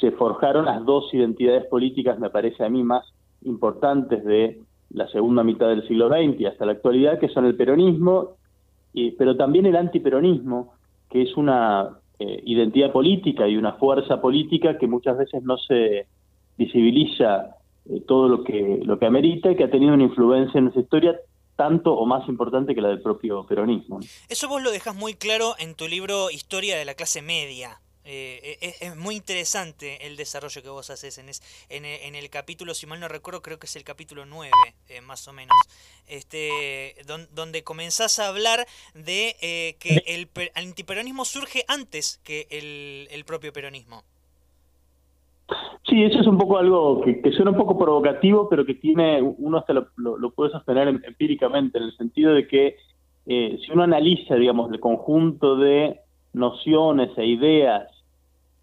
se 0.00 0.12
forjaron 0.12 0.64
las 0.64 0.82
dos 0.86 1.12
identidades 1.12 1.66
políticas, 1.66 2.18
me 2.18 2.30
parece 2.30 2.64
a 2.64 2.70
mí, 2.70 2.82
más 2.82 3.04
importantes 3.44 4.24
de 4.24 4.60
la 4.90 5.08
segunda 5.08 5.42
mitad 5.42 5.68
del 5.68 5.86
siglo 5.88 6.08
XX 6.08 6.40
y 6.40 6.46
hasta 6.46 6.66
la 6.66 6.72
actualidad, 6.72 7.18
que 7.18 7.28
son 7.28 7.46
el 7.46 7.56
peronismo, 7.56 8.36
y, 8.92 9.12
pero 9.12 9.36
también 9.36 9.66
el 9.66 9.76
antiperonismo, 9.76 10.74
que 11.08 11.22
es 11.22 11.36
una 11.36 11.98
eh, 12.18 12.42
identidad 12.44 12.92
política 12.92 13.48
y 13.48 13.56
una 13.56 13.72
fuerza 13.74 14.20
política 14.20 14.78
que 14.78 14.86
muchas 14.86 15.18
veces 15.18 15.42
no 15.42 15.56
se 15.56 16.06
visibiliza 16.58 17.56
eh, 17.90 18.02
todo 18.06 18.28
lo 18.28 18.44
que, 18.44 18.80
lo 18.84 18.98
que 18.98 19.06
amerita 19.06 19.50
y 19.50 19.56
que 19.56 19.64
ha 19.64 19.70
tenido 19.70 19.94
una 19.94 20.04
influencia 20.04 20.58
en 20.58 20.64
nuestra 20.64 20.82
historia 20.82 21.16
tanto 21.56 21.92
o 21.94 22.06
más 22.06 22.28
importante 22.28 22.74
que 22.74 22.80
la 22.80 22.88
del 22.88 23.02
propio 23.02 23.46
peronismo. 23.46 24.00
Eso 24.28 24.48
vos 24.48 24.62
lo 24.62 24.70
dejas 24.70 24.94
muy 24.94 25.14
claro 25.14 25.54
en 25.58 25.74
tu 25.74 25.86
libro 25.86 26.30
Historia 26.30 26.76
de 26.76 26.84
la 26.84 26.94
clase 26.94 27.22
media. 27.22 27.80
Eh, 28.04 28.58
e, 28.60 28.86
es, 28.86 28.96
muy 28.96 29.14
interesante 29.14 30.06
el 30.06 30.16
desarrollo 30.16 30.60
que 30.60 30.68
vos 30.68 30.90
haces 30.90 31.18
en, 31.18 31.28
en, 31.70 32.14
el 32.14 32.30
capítulo, 32.30 32.74
si 32.74 32.86
mal 32.86 32.98
no 32.98 33.06
recuerdo, 33.06 33.42
creo 33.42 33.58
que 33.58 33.66
es 33.66 33.76
el 33.76 33.84
capítulo 33.84 34.26
9, 34.26 34.50
eh, 34.88 35.00
más 35.02 35.28
o 35.28 35.32
menos, 35.32 35.56
este, 36.08 36.96
donde 37.32 37.62
comenzás 37.62 38.18
a 38.18 38.28
hablar 38.28 38.66
de 38.94 39.36
eh, 39.40 39.76
que 39.78 40.02
el, 40.06 40.28
antiperonismo 40.54 41.24
surge 41.24 41.64
antes 41.68 42.20
que 42.24 42.48
el, 42.50 43.24
propio 43.24 43.52
peronismo. 43.52 44.02
Sí, 45.88 46.02
eso 46.02 46.20
es 46.20 46.26
un 46.26 46.38
poco 46.38 46.58
algo 46.58 47.02
que, 47.02 47.30
suena 47.32 47.52
un 47.52 47.56
poco 47.56 47.78
provocativo, 47.78 48.48
pero 48.48 48.66
que 48.66 48.74
tiene, 48.74 49.22
uno 49.22 49.58
hasta 49.58 49.74
lo, 49.74 49.86
lo, 49.96 50.30
puede 50.30 50.50
sostener 50.50 50.88
em, 50.88 51.00
empíricamente, 51.04 51.78
en 51.78 51.84
el 51.84 51.96
sentido 51.96 52.34
de 52.34 52.48
que 52.48 52.76
si 53.24 53.70
uno 53.70 53.84
analiza, 53.84 54.34
digamos, 54.34 54.72
el 54.72 54.80
conjunto 54.80 55.54
de 55.56 56.00
nociones 56.32 57.10
e 57.16 57.26
ideas 57.26 57.88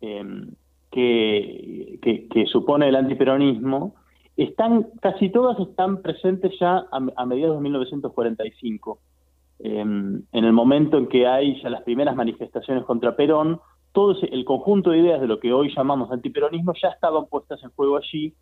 em, 0.01 0.51
que, 0.91 2.45
supone 2.51 2.87
el 2.89 2.95
antiperonismo, 2.95 3.95
están, 4.37 4.87
casi 5.01 5.29
todas 5.29 5.59
están 5.59 6.01
presentes 6.01 6.53
ya 6.59 6.85
a, 6.91 7.25
mediados 7.25 7.57
de 7.57 7.63
1945. 7.63 8.99
Em, 9.59 10.21
en 10.31 10.45
el 10.45 10.53
momento 10.53 10.97
en 10.97 11.07
que 11.07 11.27
hay 11.27 11.61
ya 11.61 11.69
las 11.69 11.83
primeras 11.83 12.15
manifestaciones 12.15 12.85
contra 12.85 13.15
Perón, 13.15 13.59
todo 13.91 14.15
el 14.21 14.45
conjunto 14.45 14.91
de 14.91 14.99
ideas 14.99 15.21
de 15.21 15.27
lo 15.27 15.39
que 15.39 15.51
hoy 15.51 15.73
llamamos 15.75 16.11
antiperonismo 16.11 16.73
ya 16.81 16.89
estaban 16.89 17.25
puestas 17.25 17.61
en 17.63 17.71
juego 17.71 17.97
allí, 17.97 18.33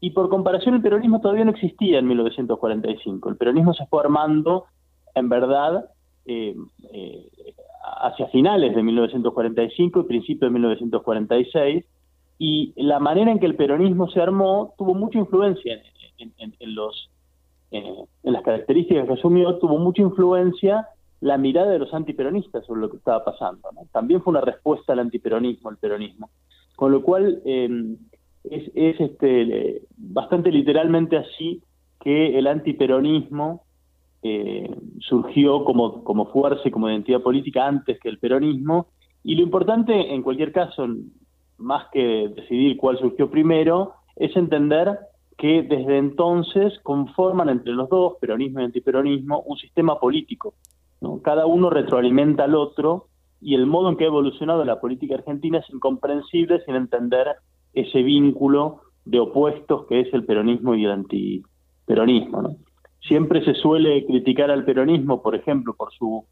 y 0.00 0.10
por 0.10 0.28
comparación 0.28 0.74
el 0.74 0.82
peronismo 0.82 1.20
todavía 1.20 1.46
no 1.46 1.50
existía 1.50 1.98
en 1.98 2.06
1945. 2.06 3.30
El 3.30 3.36
peronismo 3.36 3.72
se 3.72 3.86
fue 3.86 4.02
armando, 4.02 4.66
en 5.14 5.28
verdad, 5.30 5.88
eh, 6.26 6.54
eh, 6.92 7.28
hacia 8.02 8.28
finales 8.28 8.74
de 8.74 8.82
1945 8.82 10.00
y 10.00 10.04
principios 10.04 10.50
de 10.50 10.52
1946, 10.54 11.84
y 12.38 12.72
la 12.76 12.98
manera 12.98 13.30
en 13.30 13.38
que 13.38 13.46
el 13.46 13.54
peronismo 13.54 14.08
se 14.08 14.20
armó 14.20 14.74
tuvo 14.76 14.94
mucha 14.94 15.18
influencia 15.18 15.80
en, 16.18 16.74
los, 16.74 17.10
en 17.70 18.06
las 18.22 18.42
características 18.42 19.06
que 19.06 19.12
asumió, 19.12 19.58
tuvo 19.58 19.78
mucha 19.78 20.02
influencia 20.02 20.88
la 21.20 21.38
mirada 21.38 21.70
de 21.70 21.78
los 21.78 21.94
antiperonistas 21.94 22.66
sobre 22.66 22.82
lo 22.82 22.90
que 22.90 22.98
estaba 22.98 23.24
pasando. 23.24 23.68
También 23.92 24.22
fue 24.22 24.32
una 24.32 24.40
respuesta 24.40 24.92
al 24.92 24.98
antiperonismo, 24.98 25.70
el 25.70 25.78
peronismo. 25.78 26.28
Con 26.76 26.92
lo 26.92 27.02
cual 27.02 27.40
em, 27.44 27.96
es, 28.44 28.70
es 28.74 29.00
este, 29.00 29.82
bastante 29.96 30.50
literalmente 30.50 31.16
así 31.16 31.62
que 32.00 32.38
el 32.38 32.46
antiperonismo 32.46 33.62
eh, 34.26 34.74
surgió 35.00 35.64
como, 35.64 36.02
como 36.02 36.32
fuerza 36.32 36.62
y 36.64 36.70
como 36.70 36.88
identidad 36.88 37.20
política 37.20 37.66
antes 37.66 38.00
que 38.00 38.08
el 38.08 38.18
peronismo. 38.18 38.86
Y 39.22 39.34
lo 39.34 39.42
importante, 39.42 40.14
en 40.14 40.22
cualquier 40.22 40.50
caso, 40.50 40.86
más 41.58 41.88
que 41.92 42.30
decidir 42.34 42.78
cuál 42.78 42.98
surgió 42.98 43.30
primero, 43.30 43.92
es 44.16 44.34
entender 44.34 44.98
que 45.36 45.62
desde 45.62 45.98
entonces 45.98 46.72
conforman 46.82 47.50
entre 47.50 47.74
los 47.74 47.90
dos, 47.90 48.14
peronismo 48.18 48.60
y 48.60 48.64
antiperonismo, 48.64 49.40
un 49.40 49.58
sistema 49.58 50.00
político. 50.00 50.54
¿no? 51.02 51.20
Cada 51.20 51.44
uno 51.44 51.68
retroalimenta 51.68 52.44
al 52.44 52.54
otro 52.54 53.08
y 53.42 53.54
el 53.54 53.66
modo 53.66 53.90
en 53.90 53.98
que 53.98 54.04
ha 54.04 54.06
evolucionado 54.06 54.64
la 54.64 54.80
política 54.80 55.16
argentina 55.16 55.58
es 55.58 55.68
incomprensible 55.68 56.64
sin 56.64 56.76
entender 56.76 57.26
ese 57.74 58.02
vínculo 58.02 58.80
de 59.04 59.20
opuestos 59.20 59.84
que 59.86 60.00
es 60.00 60.14
el 60.14 60.24
peronismo 60.24 60.74
y 60.74 60.86
el 60.86 60.92
antiperonismo. 60.92 62.56
Siempre 63.08 63.44
se 63.44 63.54
suele 63.54 64.04
criticar 64.06 64.50
al 64.50 64.64
peronismo, 64.64 65.22
por 65.22 65.34
ejemplo, 65.34 65.74
por 65.74 65.92
su, 65.92 66.24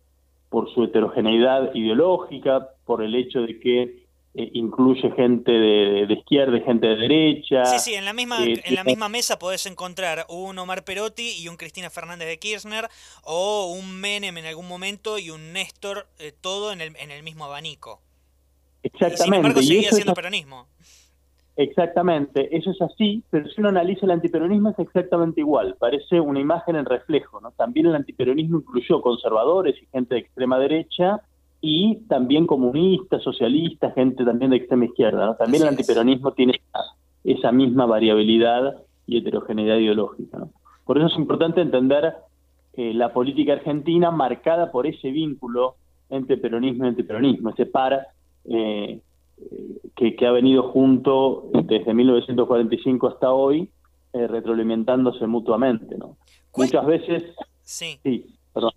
por 0.49 0.73
su 0.73 0.85
heterogeneidad 0.85 1.75
ideológica, 1.75 2.69
por 2.85 3.03
el 3.03 3.15
hecho 3.15 3.43
de 3.43 3.61
que 3.61 4.03
eh, 4.35 4.51
incluye 4.55 5.11
gente 5.11 5.53
de, 5.53 6.15
izquierda 6.15 6.57
y 6.57 6.63
gente 6.63 6.87
de 6.87 6.97
derecha. 6.97 7.67
Sí, 7.67 7.79
sí, 7.79 7.95
en 7.95 8.07
la 8.07 8.15
misma, 8.15 8.43
eh, 8.47 8.63
en 8.65 8.75
la 8.75 8.83
misma 8.83 9.11
mesa 9.11 9.39
podés 9.39 9.67
encontrar 9.67 10.25
un 10.31 10.59
Omar 10.59 10.85
Perotti 10.85 11.39
y 11.39 11.49
un 11.49 11.59
Cristina 11.59 11.91
Fernández 11.91 12.29
de 12.29 12.39
Kirchner, 12.39 12.89
o 13.25 13.75
un 13.79 14.01
Menem 14.01 14.39
en 14.39 14.47
algún 14.47 14.67
momento 14.67 15.19
y 15.19 15.29
un 15.29 15.53
Néstor, 15.53 16.07
eh, 16.19 16.33
todo 16.41 16.73
en 16.73 16.81
el, 16.81 16.97
en 16.97 17.11
el 17.11 17.23
mismo 17.23 17.45
abanico. 17.45 18.01
Exactamente. 18.83 19.21
Y 19.21 19.25
sin 19.25 19.35
embargo, 19.35 19.63
seguía 19.63 19.91
siendo 19.91 20.15
peronismo. 20.15 20.67
Exactamente, 21.57 22.57
eso 22.57 22.71
es 22.71 22.81
así, 22.81 23.23
pero 23.29 23.47
si 23.49 23.61
uno 23.61 23.69
analiza 23.69 24.07
el 24.07 24.13
antiperonismo 24.13 24.71
es 24.71 24.79
exactamente 24.79 25.41
igual, 25.41 25.77
parece 25.79 26.19
una 26.19 26.41
imagen 26.41 26.77
en 26.77 26.87
reflejo, 26.87 27.41
¿no? 27.43 27.51
También 27.51 27.87
el 27.87 27.95
antiperonismo 27.95 28.59
incluyó 28.59 29.03
conservadores 29.03 29.77
y 29.83 29.87
gente 29.87 30.15
de 30.15 30.21
extrema 30.23 30.59
derecha 30.59 31.21
y 31.61 31.97
también 32.09 32.47
comunistas, 32.47 33.23
socialistas, 33.23 33.95
gente 33.95 34.25
también 34.25 34.51
de 34.51 34.57
extrema 34.57 34.87
izquierda, 34.87 35.27
¿no? 35.27 35.37
También 35.37 35.65
el 35.65 35.69
antiperonismo 35.69 36.33
tiene 36.33 36.59
esa, 37.23 37.53
misma 37.53 37.85
variabilidad 37.85 38.83
y 39.07 39.19
heterogeneidad 39.19 39.77
ideológica, 39.77 40.39
¿no? 40.39 40.51
Por 40.87 40.97
eso 40.97 41.09
es 41.09 41.17
importante 41.17 41.61
entender 41.61 42.15
eh, 42.73 42.95
la 42.95 43.13
política 43.13 43.53
argentina 43.53 44.11
marcada 44.11 44.73
por 44.73 44.87
ese 44.87 45.11
vínculo 45.11 45.77
entre 46.09 46.39
peronismo 46.39 46.87
y 46.87 46.89
antiperonismo, 46.89 47.51
ese 47.51 47.67
par 47.67 48.09
eh, 48.47 49.01
que, 49.97 50.27
ha 50.27 50.33
venido 50.33 50.71
junto 50.71 51.51
desde 51.65 51.95
1945 51.95 53.09
hasta 53.09 53.33
hoy, 53.33 53.69
eh, 54.13 54.27
retroalimentándose 54.27 55.27
mutuamente, 55.27 55.97
¿no? 55.97 56.17
Muchas 56.57 56.85
veces... 56.87 57.25
Sí. 57.63 57.99
Sí, 58.03 58.35
perdón. 58.53 58.73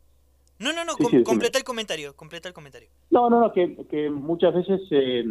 No, 0.60 0.72
no, 0.72 0.86
no, 0.86 0.94
completa 1.24 1.58
el 1.58 1.64
comentario, 1.64 2.16
completa 2.16 2.48
el 2.48 2.54
comentario. 2.54 2.90
No, 3.10 3.30
no, 3.30 3.42
no, 3.42 3.52
que, 3.52 4.10
muchas 4.10 4.54
veces 4.54 4.82
eh, 4.92 5.26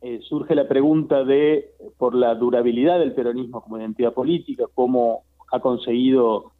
eh, 0.00 0.20
surge 0.28 0.54
la 0.54 0.66
pregunta 0.66 1.24
de, 1.24 1.72
por 1.98 2.14
la 2.14 2.34
durabilidad 2.34 2.98
del 2.98 3.12
peronismo 3.12 3.60
como 3.60 3.78
identidad 3.78 4.14
política, 4.14 4.64
cómo 4.74 5.24
ha 5.52 5.60
conseguido 5.60 6.52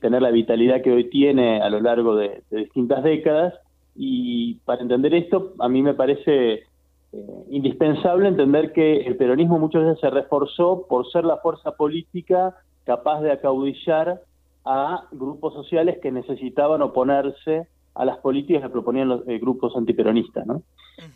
tener 0.00 0.22
la 0.22 0.30
vitalidad 0.30 0.80
que 0.80 0.90
hoy 0.90 1.10
tiene 1.10 1.60
a 1.60 1.68
lo 1.68 1.78
largo 1.80 2.16
de 2.16 2.42
distintas 2.50 3.04
décadas, 3.04 3.52
y 3.94 4.54
para 4.64 4.80
entender 4.80 5.12
esto, 5.12 5.54
a 5.58 5.68
mí 5.68 5.82
me 5.82 5.92
parece 5.92 6.62
eh, 7.10 7.44
indispensable 7.48 8.28
entender 8.28 8.72
que 8.72 8.98
el 8.98 9.16
peronismo 9.16 9.58
muchas 9.58 9.82
veces 9.82 10.00
se 10.00 10.10
reforzó 10.10 10.86
por 10.86 11.10
ser 11.10 11.24
la 11.24 11.38
fuerza 11.38 11.72
política 11.72 12.54
capaz 12.84 13.22
de 13.22 13.32
acaudillar 13.32 14.20
a 14.66 15.04
grupos 15.12 15.54
sociales 15.54 15.98
que 16.02 16.12
necesitaban 16.12 16.82
oponerse 16.82 17.66
a 17.94 18.04
las 18.04 18.18
políticas 18.18 18.62
que 18.62 18.68
proponían 18.68 19.08
los 19.08 19.26
eh, 19.26 19.38
grupos 19.38 19.74
antiperonistas. 19.74 20.46
¿no? 20.46 20.62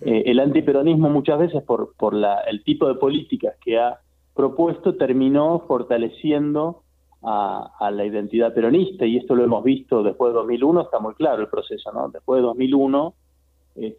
Eh, 0.01 0.23
el 0.27 0.41
antiperonismo 0.41 1.11
muchas 1.11 1.39
veces 1.39 1.63
por, 1.63 1.93
por 1.99 2.15
la, 2.15 2.41
el 2.41 2.65
tipo 2.65 2.89
de 2.89 2.95
políticas 2.95 3.55
que 3.63 3.79
ha 3.79 3.99
propuesto 4.35 4.95
terminó 4.95 5.61
fortaleciendo 5.69 6.85
a, 7.23 7.71
a, 7.79 7.91
la 7.91 8.07
identidad 8.07 8.55
peronista 8.55 9.05
y 9.05 9.19
esto 9.19 9.35
lo 9.35 9.45
hemos 9.45 9.63
visto 9.63 10.03
después 10.03 10.33
de 10.33 10.39
2001, 10.39 10.81
está 10.81 10.99
muy 11.01 11.15
claro 11.15 11.43
el 11.43 11.49
proceso, 11.49 11.93
¿no? 11.93 12.09
Después 12.09 12.39
de 12.39 12.47
2001, 12.47 13.15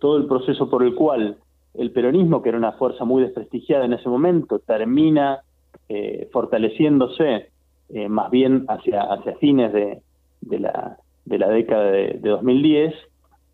todo 0.01 0.17
el 0.17 0.25
proceso 0.25 0.69
por 0.69 0.83
el 0.83 0.93
cual 0.93 1.37
el 1.73 1.91
peronismo, 1.91 2.41
que 2.41 2.49
era 2.49 2.57
una 2.57 2.73
fuerza 2.73 3.05
muy 3.05 3.23
desprestigiada 3.23 3.85
en 3.85 3.93
ese 3.93 4.09
momento, 4.09 4.59
termina 4.59 5.41
eh, 5.89 6.29
fortaleciéndose 6.31 7.49
eh, 7.89 8.09
más 8.09 8.29
bien 8.31 8.65
hacia, 8.67 9.01
hacia 9.01 9.35
fines 9.35 9.73
de, 9.73 10.01
de, 10.41 10.59
la, 10.59 10.97
de 11.25 11.37
la 11.37 11.49
década 11.49 11.85
de, 11.85 12.19
2010, 12.21 12.93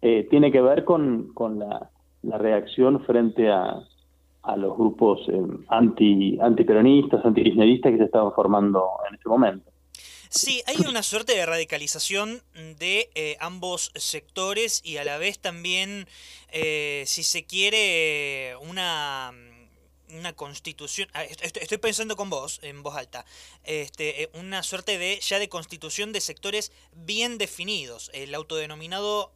eh, 0.01 0.27
tiene 0.29 0.51
que 0.51 0.61
ver 0.61 0.85
con, 0.85 1.33
con 1.33 1.59
la, 1.59 1.89
la 2.23 2.37
reacción 2.37 3.01
frente 3.01 3.49
a, 3.49 3.79
a 4.43 4.57
los 4.57 4.77
grupos 4.77 5.21
anti 5.67 6.37
antiperonistas, 6.39 7.25
antikirchneristas 7.25 7.91
que 7.91 7.97
se 7.97 8.05
estaban 8.05 8.31
formando 8.33 8.83
en 9.09 9.15
ese 9.15 9.27
momento. 9.27 9.69
Sí, 10.29 10.61
hay 10.67 10.77
una 10.87 11.01
suerte 11.01 11.33
de 11.33 11.43
radicalización 11.43 12.43
de 12.53 13.09
eh, 13.15 13.35
ambos 13.39 13.91
sectores 13.95 14.79
y 14.83 14.97
a 14.97 15.03
la 15.03 15.17
vez 15.17 15.39
también, 15.39 16.07
eh, 16.51 17.03
si 17.07 17.23
se 17.23 17.45
quiere, 17.45 18.55
una 18.61 19.33
una 20.11 20.33
constitución, 20.33 21.07
ah, 21.13 21.23
estoy 21.23 21.77
pensando 21.77 22.15
con 22.15 22.31
vos, 22.31 22.59
en 22.63 22.81
voz 22.81 22.95
alta, 22.95 23.25
este, 23.63 24.23
eh, 24.23 24.29
una 24.33 24.63
suerte 24.63 24.97
de 24.97 25.19
ya 25.19 25.37
de 25.37 25.49
constitución 25.49 26.13
de 26.13 26.21
sectores 26.21 26.71
bien 26.93 27.37
definidos, 27.37 28.09
el 28.13 28.33
autodenominado 28.33 29.33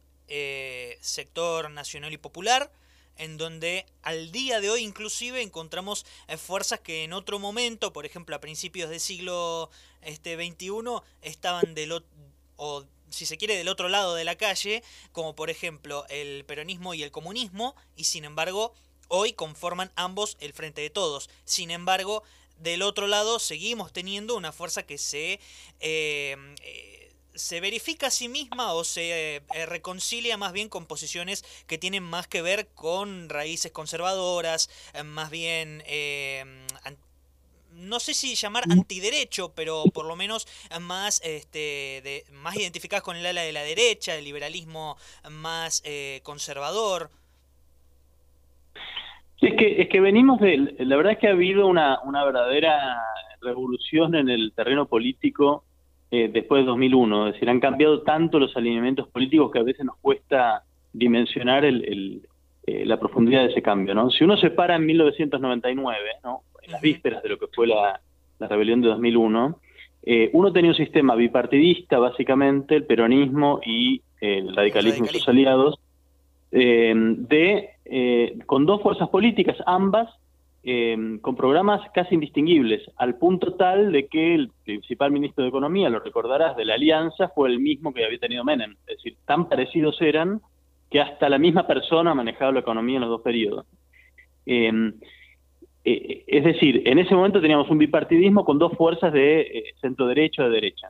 sector 1.00 1.70
nacional 1.70 2.12
y 2.12 2.18
popular, 2.18 2.72
en 3.16 3.36
donde 3.36 3.86
al 4.02 4.32
día 4.32 4.60
de 4.60 4.70
hoy 4.70 4.82
inclusive 4.82 5.42
encontramos 5.42 6.04
eh, 6.28 6.36
fuerzas 6.36 6.80
que 6.80 7.04
en 7.04 7.12
otro 7.12 7.38
momento, 7.38 7.92
por 7.92 8.06
ejemplo 8.06 8.36
a 8.36 8.40
principios 8.40 8.90
del 8.90 9.00
siglo 9.00 9.70
este, 10.02 10.36
XXI, 10.36 10.70
estaban 11.22 11.74
del 11.74 12.04
o 12.56 12.84
si 13.10 13.26
se 13.26 13.36
quiere 13.36 13.56
del 13.56 13.68
otro 13.68 13.88
lado 13.88 14.14
de 14.14 14.24
la 14.24 14.36
calle, 14.36 14.82
como 15.12 15.36
por 15.36 15.48
ejemplo 15.48 16.04
el 16.08 16.44
peronismo 16.44 16.94
y 16.94 17.02
el 17.02 17.12
comunismo, 17.12 17.76
y 17.96 18.04
sin 18.04 18.24
embargo 18.24 18.74
hoy 19.08 19.32
conforman 19.32 19.92
ambos 19.94 20.36
el 20.40 20.52
frente 20.52 20.80
de 20.80 20.90
todos. 20.90 21.30
Sin 21.44 21.70
embargo, 21.70 22.24
del 22.58 22.82
otro 22.82 23.06
lado 23.06 23.38
seguimos 23.38 23.92
teniendo 23.92 24.36
una 24.36 24.52
fuerza 24.52 24.84
que 24.84 24.98
se... 24.98 25.40
Eh, 25.80 26.36
eh, 26.62 26.93
se 27.34 27.60
verifica 27.60 28.08
a 28.08 28.10
sí 28.10 28.28
misma 28.28 28.72
o 28.72 28.84
se 28.84 29.36
eh, 29.36 29.66
reconcilia 29.66 30.36
más 30.36 30.52
bien 30.52 30.68
con 30.68 30.86
posiciones 30.86 31.44
que 31.66 31.78
tienen 31.78 32.02
más 32.02 32.26
que 32.28 32.42
ver 32.42 32.68
con 32.74 33.28
raíces 33.28 33.72
conservadoras, 33.72 34.70
eh, 34.94 35.02
más 35.02 35.30
bien, 35.30 35.82
eh, 35.86 36.44
no 37.72 37.98
sé 37.98 38.14
si 38.14 38.36
llamar 38.36 38.64
antiderecho, 38.70 39.52
pero 39.54 39.84
por 39.92 40.06
lo 40.06 40.14
menos 40.14 40.46
más, 40.80 41.20
este, 41.24 42.00
de, 42.04 42.24
más 42.32 42.56
identificadas 42.56 43.02
con 43.02 43.16
el 43.16 43.26
ala 43.26 43.42
de 43.42 43.52
la 43.52 43.62
derecha, 43.62 44.14
el 44.14 44.24
liberalismo 44.24 44.96
más 45.28 45.82
conservador. 46.22 47.10
es 49.40 49.56
que, 49.56 49.82
es 49.82 49.88
que 49.88 50.00
venimos 50.00 50.38
de, 50.38 50.76
la 50.78 50.96
verdad 50.96 51.14
es 51.14 51.18
que 51.18 51.26
ha 51.26 51.32
habido 51.32 51.66
una, 51.66 52.00
una 52.04 52.24
verdadera 52.24 53.02
revolución 53.40 54.14
en 54.14 54.28
el 54.28 54.52
terreno 54.54 54.86
político 54.86 55.64
eh, 56.10 56.30
después 56.32 56.62
de 56.62 56.66
2001. 56.66 57.28
Es 57.28 57.34
decir, 57.34 57.50
han 57.50 57.60
cambiado 57.60 58.02
tanto 58.02 58.38
los 58.38 58.56
alineamientos 58.56 59.08
políticos 59.08 59.50
que 59.50 59.58
a 59.58 59.62
veces 59.62 59.84
nos 59.84 59.96
cuesta 59.96 60.62
dimensionar 60.92 61.64
el, 61.64 62.22
eh, 62.66 62.84
la 62.86 62.98
profundidad 62.98 63.42
de 63.42 63.50
ese 63.50 63.62
cambio. 63.62 63.94
¿no? 63.94 64.10
Si 64.10 64.22
uno 64.22 64.36
se 64.36 64.50
para 64.50 64.76
en 64.76 64.86
1999, 64.86 65.98
¿no? 66.22 66.42
en 66.62 66.72
las 66.72 66.80
vísperas 66.80 67.22
de 67.22 67.30
lo 67.30 67.38
que 67.38 67.46
fue 67.52 67.66
la, 67.66 68.00
rebelión 68.40 68.80
de 68.82 68.88
2001, 68.88 69.58
eh, 70.02 70.30
uno 70.34 70.52
tenía 70.52 70.70
un 70.70 70.76
sistema 70.76 71.14
bipartidista, 71.14 71.98
básicamente, 71.98 72.76
el 72.76 72.84
peronismo 72.84 73.60
y 73.64 74.02
el 74.20 74.54
radicalismo, 74.54 75.06
y 75.06 75.08
sus 75.08 75.28
aliados, 75.28 75.78
de, 76.50 77.70
con 78.46 78.66
dos 78.66 78.82
fuerzas 78.82 79.08
políticas, 79.08 79.56
ambas 79.66 80.08
eh, 80.66 81.18
con 81.20 81.36
programas 81.36 81.82
casi 81.92 82.14
indistinguibles, 82.14 82.82
al 82.96 83.16
punto 83.16 83.52
tal 83.52 83.92
de 83.92 84.06
que 84.06 84.34
el 84.34 84.50
principal 84.64 85.12
ministro 85.12 85.44
de 85.44 85.50
Economía, 85.50 85.90
lo 85.90 86.00
recordarás, 86.00 86.56
de 86.56 86.64
la 86.64 86.74
Alianza 86.74 87.28
fue 87.28 87.50
el 87.50 87.60
mismo 87.60 87.92
que 87.92 88.02
había 88.02 88.18
tenido 88.18 88.44
Menem. 88.44 88.74
Es 88.86 88.96
decir, 88.96 89.16
tan 89.26 89.46
parecidos 89.50 90.00
eran 90.00 90.40
que 90.90 91.02
hasta 91.02 91.28
la 91.28 91.38
misma 91.38 91.66
persona 91.66 92.14
manejaba 92.14 92.52
la 92.52 92.60
economía 92.60 92.96
en 92.96 93.02
los 93.02 93.10
dos 93.10 93.20
periodos. 93.20 93.66
Em, 94.46 94.94
eh, 95.84 96.24
es 96.26 96.44
decir, 96.44 96.82
en 96.86 96.98
ese 96.98 97.14
momento 97.14 97.42
teníamos 97.42 97.68
un 97.68 97.76
bipartidismo 97.76 98.46
con 98.46 98.58
dos 98.58 98.72
fuerzas 98.72 99.12
de 99.12 99.40
eh, 99.42 99.64
centro 99.82 100.06
derecho 100.06 100.44
de 100.44 100.50
derecha. 100.50 100.88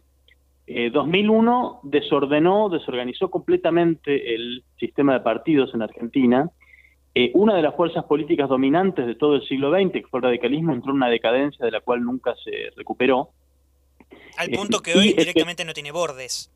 2001 0.66 1.80
desordenó, 1.82 2.70
desorganizó 2.70 3.30
completamente 3.30 4.34
el 4.34 4.62
sistema 4.78 5.12
de 5.12 5.20
partidos 5.20 5.74
en 5.74 5.82
Argentina 5.82 6.50
eh, 7.14 7.30
una 7.34 7.54
de 7.54 7.62
las 7.62 7.74
fuerzas 7.76 8.04
políticas 8.04 8.48
dominantes 8.48 9.06
de 9.06 9.14
todo 9.14 9.36
el 9.36 9.42
siglo 9.46 9.70
XX, 9.72 9.92
que 9.92 10.06
fue 10.10 10.18
el 10.18 10.24
radicalismo, 10.24 10.72
entró 10.72 10.90
en 10.90 10.96
una 10.96 11.08
decadencia 11.08 11.64
de 11.64 11.70
la 11.72 11.80
cual 11.80 12.02
nunca 12.02 12.34
se 12.42 12.70
recuperó. 12.76 13.30
Al 14.36 14.50
punto 14.50 14.80
que 14.80 14.94
hoy 14.94 15.12
directamente 15.12 15.64
no 15.64 15.72
tiene 15.72 15.92
bordes. 15.92 16.50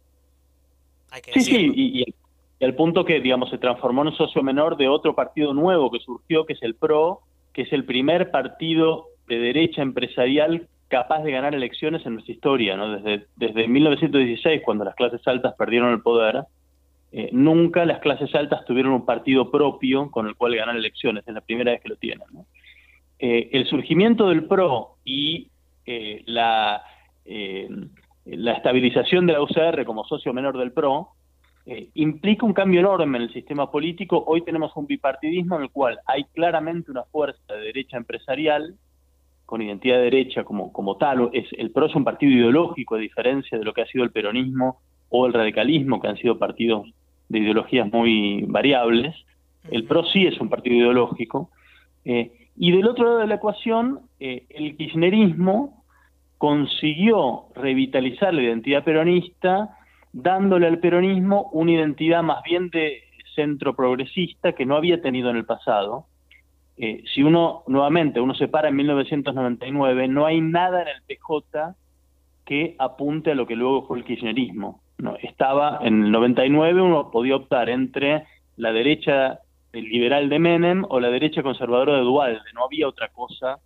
Hay 1.11 1.23
que 1.23 1.33
Sí, 1.33 1.38
decirlo. 1.38 1.73
sí, 1.75 1.81
y, 1.81 2.00
y- 2.00 2.15
y 2.61 2.65
al 2.65 2.75
punto 2.75 3.05
que, 3.05 3.21
digamos, 3.21 3.50
se 3.50 3.59
transformó 3.59 4.03
en 4.03 4.09
un 4.09 4.17
socio 4.17 4.43
menor 4.43 4.77
de 4.77 4.88
otro 4.88 5.15
partido 5.15 5.55
nuevo 5.55 5.93
que 5.93 6.00
surgió, 6.00 6.45
que 6.45 6.55
es 6.55 6.62
el 6.65 6.75
PRO, 6.75 7.21
que 7.53 7.62
es 7.62 7.73
el 7.73 7.85
primer 7.85 8.33
partido 8.33 9.07
de 9.29 9.38
derecha 9.38 9.81
empresarial 9.81 10.67
capaz 10.88 11.23
de 11.23 11.31
ganar 11.31 11.55
elecciones 11.55 12.05
en 12.05 12.15
nuestra 12.15 12.35
historia, 12.35 12.77
¿no? 12.77 12.97
Desde, 12.99 13.27
desde 13.37 13.69
1916, 13.69 14.62
cuando 14.65 14.85
las 14.85 14.97
clases 14.97 15.21
altas 15.29 15.55
perdieron 15.57 15.93
el 15.93 16.00
poder, 16.03 16.43
eh, 17.12 17.31
nunca 17.33 17.85
las 17.85 18.00
clases 18.00 18.35
altas 18.35 18.65
tuvieron 18.65 18.93
un 18.93 19.07
partido 19.07 19.50
propio 19.50 20.11
con 20.11 20.27
el 20.27 20.37
cual 20.37 20.57
ganar 20.57 20.77
elecciones, 20.77 21.27
es 21.27 21.35
la 21.35 21.41
primera 21.41 21.73
vez 21.73 21.81
que 21.81 21.88
lo 21.88 21.97
tienen, 21.97 22.27
¿no? 22.33 22.47
Eh, 23.19 23.50
el 23.53 23.67
surgimiento 23.67 24.29
del 24.29 24.45
PRO 24.45 24.97
y 25.05 25.49
eh, 25.87 26.23
la, 26.27 26.83
eh, 27.25 27.69
la 28.27 28.53
estabilización 28.53 29.27
de 29.27 29.33
la 29.33 29.43
UCR 29.43 29.85
como 29.85 30.05
socio 30.05 30.33
menor 30.33 30.57
del 30.57 30.73
PRO 30.73 31.15
implica 31.93 32.47
un 32.47 32.55
cambio 32.55 32.81
enorme 32.81 33.19
en 33.19 33.25
el 33.25 33.33
sistema 33.35 33.71
político. 33.71 34.25
Hoy 34.27 34.41
tenemos 34.41 34.75
un 34.75 34.87
bipartidismo 34.87 35.57
en 35.57 35.65
el 35.65 35.71
cual 35.71 35.99
hay 36.07 36.25
claramente 36.33 36.91
una 36.91 37.03
fuerza 37.03 37.53
de 37.53 37.61
derecha 37.61 37.99
empresarial, 37.99 38.75
con 39.45 39.61
identidad 39.61 39.97
de 39.97 40.05
derecha 40.05 40.45
como, 40.45 40.73
como 40.73 40.97
tal. 40.97 41.29
Es, 41.35 41.47
el 41.59 41.71
PRO 41.71 41.85
es 41.85 41.95
un 41.95 42.05
partido 42.05 42.33
ideológico, 42.33 42.95
a 42.95 42.99
diferencia 42.99 43.59
de 43.59 43.67
lo 43.67 43.75
que 43.75 43.83
ha 43.83 43.87
sido 43.87 44.03
el 44.03 44.12
peronismo 44.12 44.81
o 45.11 45.27
el 45.27 45.33
radicalismo, 45.33 46.00
que 46.00 46.09
han 46.09 46.17
sido 46.17 46.38
partidos 46.38 46.88
de 47.29 47.38
ideologías 47.41 47.91
muy 47.91 48.43
variables. 48.47 49.15
El 49.71 49.85
PRO 49.85 50.05
sí 50.05 50.27
es 50.27 50.41
un 50.41 50.49
partido 50.49 50.77
ideológico. 50.77 51.50
Eh, 52.05 52.33
y 52.57 52.73
del 52.73 52.88
otro 52.88 53.05
lado 53.05 53.19
de 53.19 53.27
la 53.27 53.37
ecuación, 53.37 54.00
eh, 54.19 54.47
el 54.50 54.77
kirchnerismo 54.77 55.85
consiguió 56.38 57.47
revitalizar 57.55 58.33
la 58.33 58.43
identidad 58.43 58.85
peronista, 58.85 59.77
dándole 60.12 60.67
al 60.67 60.79
peronismo 60.79 61.50
una 61.53 61.73
identidad 61.73 62.23
más 62.23 62.43
bien 62.43 62.71
de 62.71 63.03
centro 63.35 63.75
progresista 63.75 64.53
que 64.53 64.67
no 64.67 64.77
había 64.77 65.00
tenido 65.00 65.31
en 65.31 65.37
el 65.37 65.45
pasado. 65.45 66.07
Eh, 66.77 67.03
si 67.12 67.23
uno, 67.23 67.62
nuevamente, 67.67 68.21
uno 68.21 68.35
se 68.35 68.49
para 68.49 68.69
en 68.69 68.77
1999, 68.77 70.09
no 70.09 70.27
hay 70.27 70.41
nada 70.41 70.83
en 70.83 70.88
el 70.88 71.03
PJ 71.03 71.75
que 72.49 72.76
apunte 72.78 73.33
a 73.33 73.35
lo 73.35 73.47
que 73.47 73.55
luego 73.55 73.87
fue 73.87 73.99
el 73.99 74.05
kirchnerismo. 74.05 74.81
Estaba 75.21 75.81
en 75.83 76.05
el 76.05 76.11
99, 76.11 76.81
uno 76.81 77.11
podía 77.11 77.37
optar 77.37 77.69
entre 77.69 78.25
la 78.57 78.73
derecha 78.73 79.40
liberal 79.75 80.31
de 80.31 80.38
Menem 80.38 80.83
o 80.88 80.99
la 80.99 81.11
derecha 81.11 81.43
conservadora 81.43 81.97
de 81.97 82.05
Dualde. 82.05 82.40
No 82.55 82.64
había 82.64 82.88
otra 82.88 83.09
cosa, 83.09 83.59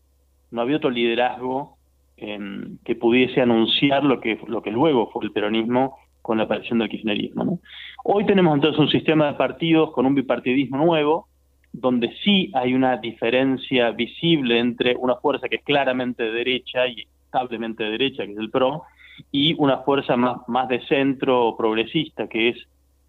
no 0.50 0.62
había 0.62 0.78
otro 0.78 0.90
liderazgo 0.90 1.76
eh, 2.16 2.40
que 2.84 2.96
pudiese 2.96 3.40
anunciar 3.40 4.02
lo 4.02 4.18
que, 4.18 4.40
lo 4.48 4.62
que 4.62 4.72
luego 4.72 5.10
fue 5.12 5.26
el 5.26 5.30
peronismo 5.30 5.96
con 6.20 6.38
la 6.38 6.44
aparición 6.44 6.80
del 6.80 6.88
kirchnerismo. 6.88 7.60
Hoy 8.02 8.26
tenemos 8.26 8.52
entonces 8.52 8.80
un 8.80 8.90
sistema 8.90 9.28
de 9.28 9.34
partidos 9.34 9.92
con 9.92 10.06
un 10.06 10.16
bipartidismo 10.16 10.76
nuevo, 10.76 11.28
donde 11.72 12.12
sí 12.24 12.50
hay 12.52 12.74
una 12.74 12.96
diferencia 12.96 13.92
visible 13.92 14.58
entre 14.58 14.96
una 14.96 15.14
fuerza 15.14 15.48
que 15.48 15.56
es 15.56 15.62
claramente 15.62 16.24
de 16.24 16.32
derecha 16.32 16.88
y 16.88 17.06
establemente 17.32 17.84
de 17.84 17.90
derecha, 17.90 18.26
que 18.26 18.32
es 18.32 18.38
el 18.38 18.50
PRO, 18.50 18.82
y 19.30 19.54
una 19.58 19.78
fuerza 19.78 20.16
más, 20.16 20.36
más 20.48 20.68
de 20.68 20.84
centro 20.86 21.56
progresista, 21.56 22.28
que 22.28 22.50
es 22.50 22.56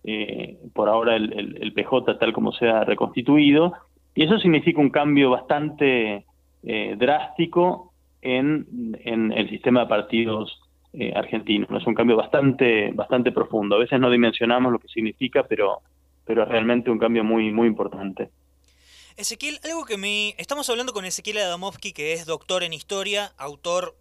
eh, 0.05 0.57
por 0.73 0.89
ahora 0.89 1.15
el, 1.15 1.57
el, 1.61 1.73
PJ 1.73 2.17
tal 2.17 2.33
como 2.33 2.51
se 2.51 2.67
ha 2.67 2.83
reconstituido, 2.83 3.73
y 4.15 4.23
eso 4.23 4.37
significa 4.39 4.79
un 4.79 4.89
cambio 4.89 5.29
bastante 5.31 6.25
eh, 6.63 6.95
drástico 6.97 7.93
en, 8.21 8.97
en, 9.03 9.31
el 9.31 9.49
sistema 9.49 9.81
de 9.81 9.87
partidos 9.87 10.61
eh, 10.93 11.11
argentino. 11.15 11.67
Es 11.77 11.87
un 11.87 11.95
cambio 11.95 12.15
bastante, 12.15 12.91
bastante 12.93 13.31
profundo. 13.31 13.75
A 13.75 13.79
veces 13.79 13.99
no 13.99 14.09
dimensionamos 14.09 14.71
lo 14.71 14.79
que 14.79 14.87
significa, 14.87 15.43
pero, 15.43 15.79
pero 16.25 16.43
es 16.43 16.49
realmente 16.49 16.91
un 16.91 16.99
cambio 16.99 17.23
muy, 17.23 17.51
muy 17.51 17.67
importante. 17.67 18.29
Ezequiel, 19.17 19.59
algo 19.63 19.85
que 19.85 19.97
me... 19.97 20.29
Estamos 20.37 20.69
hablando 20.69 20.93
con 20.93 21.05
Ezequiel 21.05 21.39
Adamovsky, 21.39 21.91
que 21.91 22.13
es 22.13 22.25
doctor 22.25 22.63
en 22.63 22.73
historia, 22.73 23.31
autor 23.37 23.95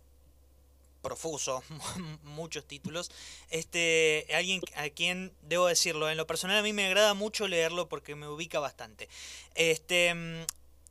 profuso, 1.03 1.63
muchos 2.23 2.65
títulos. 2.65 3.11
Este, 3.51 4.27
alguien 4.35 4.62
a 4.77 4.88
quien 4.88 5.33
debo 5.43 5.67
decirlo, 5.67 6.09
en 6.09 6.17
lo 6.17 6.27
personal 6.27 6.59
a 6.59 6.62
mí 6.62 6.73
me 6.73 6.87
agrada 6.87 7.12
mucho 7.15 7.49
leerlo 7.49 7.88
porque 7.88 8.15
me 8.15 8.29
ubica 8.29 8.61
bastante. 8.61 9.09
Este, 9.55 10.15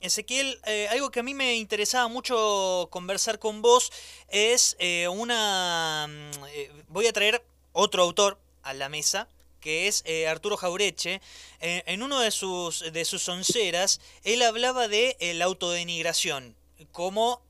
Ezequiel, 0.02 0.60
eh, 0.66 0.88
algo 0.90 1.12
que 1.12 1.20
a 1.20 1.24
mí 1.24 1.34
me 1.34 1.56
interesaba 1.56 2.08
mucho 2.08 2.90
conversar 2.92 3.40
con 3.40 3.62
vos 3.62 3.92
es 4.28 4.76
eh, 4.80 5.08
una... 5.08 6.08
Eh, 6.54 6.72
voy 6.88 7.06
a 7.08 7.14
traer 7.14 7.44
otro 7.72 8.02
autor 8.02 8.40
a 8.64 8.74
la 8.74 8.90
mesa, 8.90 9.28
que 9.60 9.88
es 9.88 10.04
Arturo 10.28 10.58
Jaureche, 10.58 11.22
en 11.60 12.02
uno 12.02 12.20
de 12.20 12.32
sus, 12.32 12.92
de 12.92 13.06
sus 13.06 13.30
onceras, 13.30 14.02
él 14.24 14.42
hablaba 14.42 14.88
de 14.88 15.16
la 15.36 15.46
autodenigración 15.46 16.56
como 16.92 17.44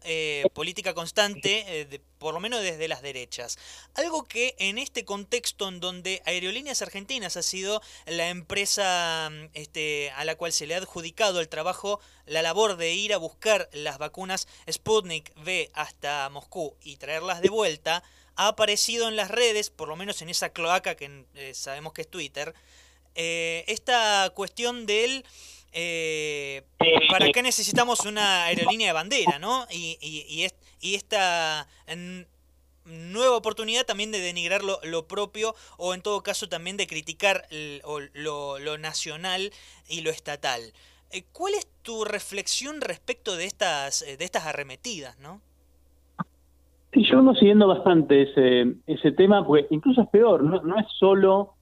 política 0.54 0.93
constante, 0.93 1.88
de, 1.89 2.02
por 2.21 2.36
lo 2.36 2.39
menos 2.39 2.62
desde 2.62 2.88
las 2.88 3.01
derechas. 3.01 3.57
Algo 3.95 4.25
que 4.25 4.55
en 4.60 4.77
este 4.77 5.05
contexto 5.05 5.67
en 5.67 5.79
donde 5.79 6.21
Aerolíneas 6.25 6.84
Argentinas 6.84 7.36
ha 7.36 7.41
sido 7.41 7.81
la 8.05 8.29
empresa 8.29 9.31
este, 9.53 10.12
a 10.12 10.23
la 10.23 10.36
cual 10.36 10.53
se 10.53 10.67
le 10.67 10.75
ha 10.75 10.77
adjudicado 10.77 11.39
el 11.39 11.49
trabajo, 11.49 11.99
la 12.27 12.43
labor 12.43 12.77
de 12.77 12.93
ir 12.93 13.12
a 13.15 13.17
buscar 13.17 13.69
las 13.73 13.97
vacunas 13.97 14.47
Sputnik 14.71 15.36
V 15.36 15.71
hasta 15.73 16.29
Moscú 16.29 16.75
y 16.79 16.97
traerlas 16.97 17.41
de 17.41 17.49
vuelta, 17.49 18.03
ha 18.36 18.49
aparecido 18.49 19.07
en 19.07 19.15
las 19.15 19.31
redes, 19.31 19.71
por 19.71 19.88
lo 19.88 19.95
menos 19.95 20.21
en 20.21 20.29
esa 20.29 20.49
cloaca 20.49 20.93
que 20.93 21.25
eh, 21.34 21.55
sabemos 21.55 21.91
que 21.91 22.03
es 22.03 22.07
Twitter, 22.07 22.53
eh, 23.15 23.65
esta 23.67 24.31
cuestión 24.36 24.86
del... 24.86 25.25
Eh, 25.73 26.63
¿Para 27.10 27.31
qué 27.31 27.41
necesitamos 27.41 28.05
una 28.05 28.45
aerolínea 28.45 28.88
de 28.88 28.93
bandera, 28.93 29.39
no? 29.39 29.65
Y, 29.71 29.97
y, 30.01 30.25
y, 30.27 30.43
es, 30.43 30.55
y 30.81 30.95
esta 30.95 31.67
nueva 32.86 33.38
oportunidad 33.38 33.86
también 33.86 34.12
de 34.12 34.19
denigrar 34.19 34.63
lo, 34.63 34.79
lo, 34.84 35.07
propio 35.07 35.53
o 35.77 35.93
en 35.93 36.01
todo 36.01 36.23
caso 36.23 36.49
también 36.49 36.77
de 36.77 36.88
criticar 36.88 37.43
el, 37.51 37.81
lo, 38.13 38.60
lo, 38.60 38.77
nacional 38.77 39.51
y 39.88 40.01
lo 40.01 40.10
estatal. 40.10 40.62
Eh, 41.12 41.23
¿Cuál 41.31 41.53
es 41.53 41.67
tu 41.84 42.05
reflexión 42.05 42.81
respecto 42.81 43.36
de 43.36 43.45
estas, 43.45 44.01
de 44.01 44.23
estas 44.23 44.45
arremetidas, 44.45 45.17
no? 45.19 45.41
Sí, 46.93 47.05
yo 47.10 47.17
vengo 47.17 47.34
siguiendo 47.36 47.67
bastante 47.67 48.23
ese, 48.23 48.75
ese 48.86 49.12
tema, 49.13 49.45
porque 49.45 49.67
incluso 49.69 50.01
es 50.01 50.10
peor, 50.10 50.43
no, 50.43 50.62
no 50.62 50.77
es 50.77 50.86
solo 50.99 51.53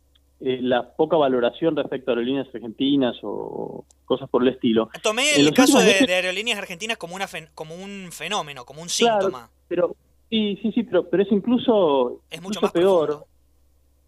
eh, 0.41 0.60
la 0.62 0.91
poca 0.95 1.17
valoración 1.17 1.75
respecto 1.75 2.12
a 2.12 2.13
aerolíneas 2.13 2.47
argentinas 2.54 3.17
o 3.23 3.86
cosas 4.06 4.30
por 4.30 4.41
el 4.41 4.49
estilo. 4.49 4.89
Tomé 5.04 5.36
el 5.36 5.54
caso 5.54 5.80
de, 5.80 6.13
aerolíneas 6.13 6.58
argentinas 6.58 6.97
como, 6.97 7.15
una 7.15 7.28
fen, 7.28 7.49
como 7.54 7.75
un 7.75 8.10
fenómeno, 8.12 8.65
como 8.65 8.82
un 8.82 8.88
claro, 8.88 9.21
síntoma. 9.21 9.49
Pero 9.67 9.95
sí, 10.30 10.58
sí, 10.62 10.71
sí, 10.71 10.84
pero, 10.84 11.10
pero 11.10 11.23
es 11.23 11.32
incluso, 11.32 12.21
es 12.30 12.38
incluso 12.38 12.41
mucho 12.41 12.62
más 12.62 12.71
peor. 12.71 13.08
Profundo. 13.08 13.28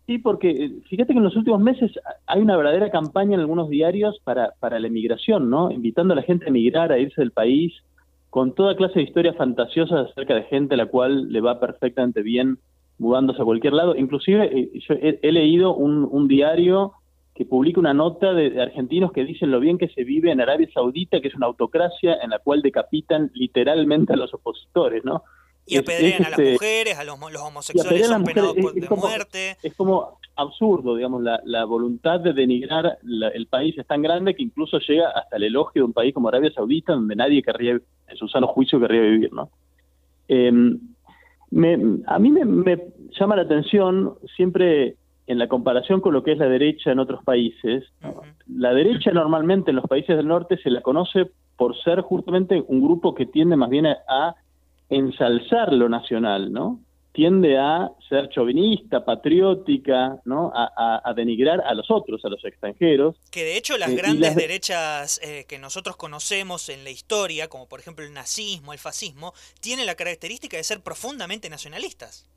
Sí, 0.07 0.17
porque 0.17 0.49
eh, 0.49 0.71
fíjate 0.89 1.13
que 1.13 1.19
en 1.19 1.23
los 1.23 1.35
últimos 1.35 1.59
meses 1.59 1.91
hay 2.25 2.41
una 2.41 2.57
verdadera 2.57 2.89
campaña 2.89 3.35
en 3.35 3.41
algunos 3.41 3.69
diarios 3.69 4.19
para, 4.23 4.51
para 4.59 4.79
la 4.79 4.87
emigración, 4.87 5.49
¿no? 5.49 5.71
Invitando 5.71 6.13
a 6.13 6.15
la 6.15 6.23
gente 6.23 6.45
a 6.45 6.49
emigrar, 6.49 6.91
a 6.91 6.97
irse 6.97 7.21
del 7.21 7.31
país, 7.31 7.73
con 8.29 8.55
toda 8.55 8.75
clase 8.75 8.99
de 8.99 9.03
historias 9.03 9.35
fantasiosas 9.35 10.09
acerca 10.09 10.33
de 10.35 10.43
gente 10.43 10.73
a 10.73 10.77
la 10.77 10.87
cual 10.87 11.31
le 11.31 11.41
va 11.41 11.59
perfectamente 11.59 12.21
bien 12.21 12.57
mudándose 13.01 13.41
a 13.41 13.45
cualquier 13.45 13.73
lado. 13.73 13.95
Inclusive 13.95 14.45
eh, 14.45 14.69
yo 14.87 14.93
he, 14.93 15.19
he 15.21 15.31
leído 15.31 15.75
un, 15.75 16.07
un, 16.09 16.27
diario 16.27 16.93
que 17.33 17.45
publica 17.45 17.79
una 17.79 17.95
nota 17.95 18.33
de, 18.33 18.51
de, 18.51 18.61
argentinos 18.61 19.11
que 19.11 19.25
dicen 19.25 19.49
lo 19.49 19.59
bien 19.59 19.79
que 19.79 19.89
se 19.89 20.03
vive 20.03 20.31
en 20.31 20.39
Arabia 20.39 20.69
Saudita, 20.71 21.19
que 21.19 21.27
es 21.27 21.35
una 21.35 21.47
autocracia 21.47 22.17
en 22.21 22.29
la 22.29 22.39
cual 22.39 22.61
decapitan 22.61 23.31
literalmente 23.33 24.13
a 24.13 24.17
los 24.17 24.31
opositores, 24.33 25.03
¿no? 25.03 25.23
Y 25.65 25.77
apedrean 25.77 26.25
a 26.25 26.29
las 26.29 26.39
mujeres, 26.39 26.97
a 26.97 27.03
los, 27.03 27.19
los 27.19 27.41
homosexuales 27.41 28.07
son 28.07 28.23
penados 28.23 28.55
es, 28.55 28.73
de 28.73 28.87
como, 28.87 29.01
muerte. 29.01 29.57
Es 29.63 29.73
como 29.75 30.19
absurdo, 30.35 30.95
digamos, 30.95 31.23
la, 31.23 31.39
la 31.43 31.65
voluntad 31.65 32.19
de 32.19 32.33
denigrar 32.33 32.99
la, 33.01 33.29
el 33.29 33.47
país 33.47 33.77
es 33.77 33.87
tan 33.87 34.01
grande 34.03 34.35
que 34.35 34.43
incluso 34.43 34.79
llega 34.79 35.09
hasta 35.09 35.37
el 35.37 35.43
elogio 35.43 35.81
de 35.81 35.85
un 35.85 35.93
país 35.93 36.13
como 36.13 36.27
Arabia 36.27 36.51
Saudita, 36.53 36.93
donde 36.93 37.15
nadie 37.15 37.41
querría, 37.41 37.79
en 38.07 38.17
su 38.17 38.27
sano 38.27 38.47
juicio, 38.47 38.79
querría 38.79 39.01
vivir, 39.01 39.33
¿no? 39.33 39.49
Eh, 40.27 40.51
me, 41.51 41.77
a 42.07 42.19
mí 42.19 42.31
me, 42.31 42.45
me, 42.45 42.79
llama 43.19 43.35
la 43.35 43.43
atención 43.43 44.15
siempre 44.35 44.95
en 45.27 45.37
la 45.37 45.47
comparación 45.47 46.01
con 46.01 46.13
lo 46.13 46.23
que 46.23 46.31
es 46.31 46.37
la 46.37 46.49
derecha 46.49 46.91
en 46.91 46.99
otros 46.99 47.23
países. 47.23 47.83
Uh 48.03 48.07
-huh. 48.07 48.21
La 48.47 48.73
derecha 48.73 49.11
normalmente 49.11 49.69
en 49.69 49.75
los 49.75 49.85
países 49.87 50.17
del 50.17 50.27
norte 50.27 50.57
se 50.57 50.69
la 50.69 50.81
conoce 50.81 51.29
por 51.57 51.77
ser 51.83 52.01
justamente 52.01 52.63
un 52.67 52.81
grupo 52.81 53.13
que 53.13 53.25
tiende 53.25 53.55
más 53.55 53.69
bien 53.69 53.85
a, 53.85 53.97
a 54.07 54.35
ensalzar 54.89 55.71
lo 55.73 55.87
nacional, 55.89 56.51
¿no? 56.51 56.79
Tiende 57.13 57.58
a 57.58 57.91
ser 58.08 58.30
chauvinista, 58.30 59.04
patriótica, 59.04 60.21
¿no? 60.24 60.52
A, 60.56 60.71
a, 60.76 61.10
a, 61.10 61.13
denigrar 61.13 61.62
a 61.62 61.74
los 61.74 61.91
otros, 61.91 62.24
a 62.24 62.30
los 62.30 62.43
extranjeros. 62.45 63.17
Que 63.32 63.43
de 63.43 63.58
hecho 63.58 63.78
las 63.78 63.89
eh, 63.89 63.95
grandes 63.95 64.30
las... 64.30 64.36
derechas 64.36 65.19
eh, 65.21 65.45
que 65.47 65.60
nosotros 65.60 65.97
conocemos 65.97 66.69
en 66.69 66.84
la 66.86 66.89
historia, 66.89 67.50
como 67.50 67.67
por 67.67 67.82
ejemplo 67.82 68.06
el 68.06 68.13
nazismo, 68.13 68.71
el 68.71 68.80
fascismo, 68.80 69.34
tienen 69.60 69.86
la 69.86 69.95
característica 69.95 70.56
de 70.56 70.63
ser 70.63 70.82
profundamente 70.82 71.50
nacionalistas. 71.50 72.28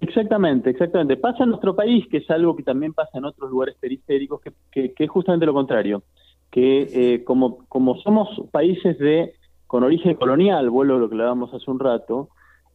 Exactamente, 0.00 0.70
exactamente. 0.70 1.16
Pasa 1.16 1.42
en 1.42 1.50
nuestro 1.50 1.74
país, 1.74 2.06
que 2.08 2.18
es 2.18 2.30
algo 2.30 2.54
que 2.54 2.62
también 2.62 2.94
pasa 2.94 3.18
en 3.18 3.24
otros 3.24 3.50
lugares 3.50 3.76
periféricos, 3.80 4.40
que, 4.70 4.92
es 4.96 5.10
justamente 5.10 5.46
lo 5.46 5.54
contrario, 5.54 6.04
que 6.50 6.88
eh, 6.92 7.24
como, 7.24 7.66
como 7.68 7.98
somos 8.00 8.28
países 8.52 8.98
de 8.98 9.34
con 9.66 9.82
origen 9.84 10.14
colonial, 10.14 10.70
vuelvo 10.70 10.94
a 10.94 10.98
lo 10.98 11.10
que 11.10 11.16
le 11.16 11.24
dábamos 11.24 11.52
hace 11.52 11.70
un 11.70 11.78
rato, 11.78 12.30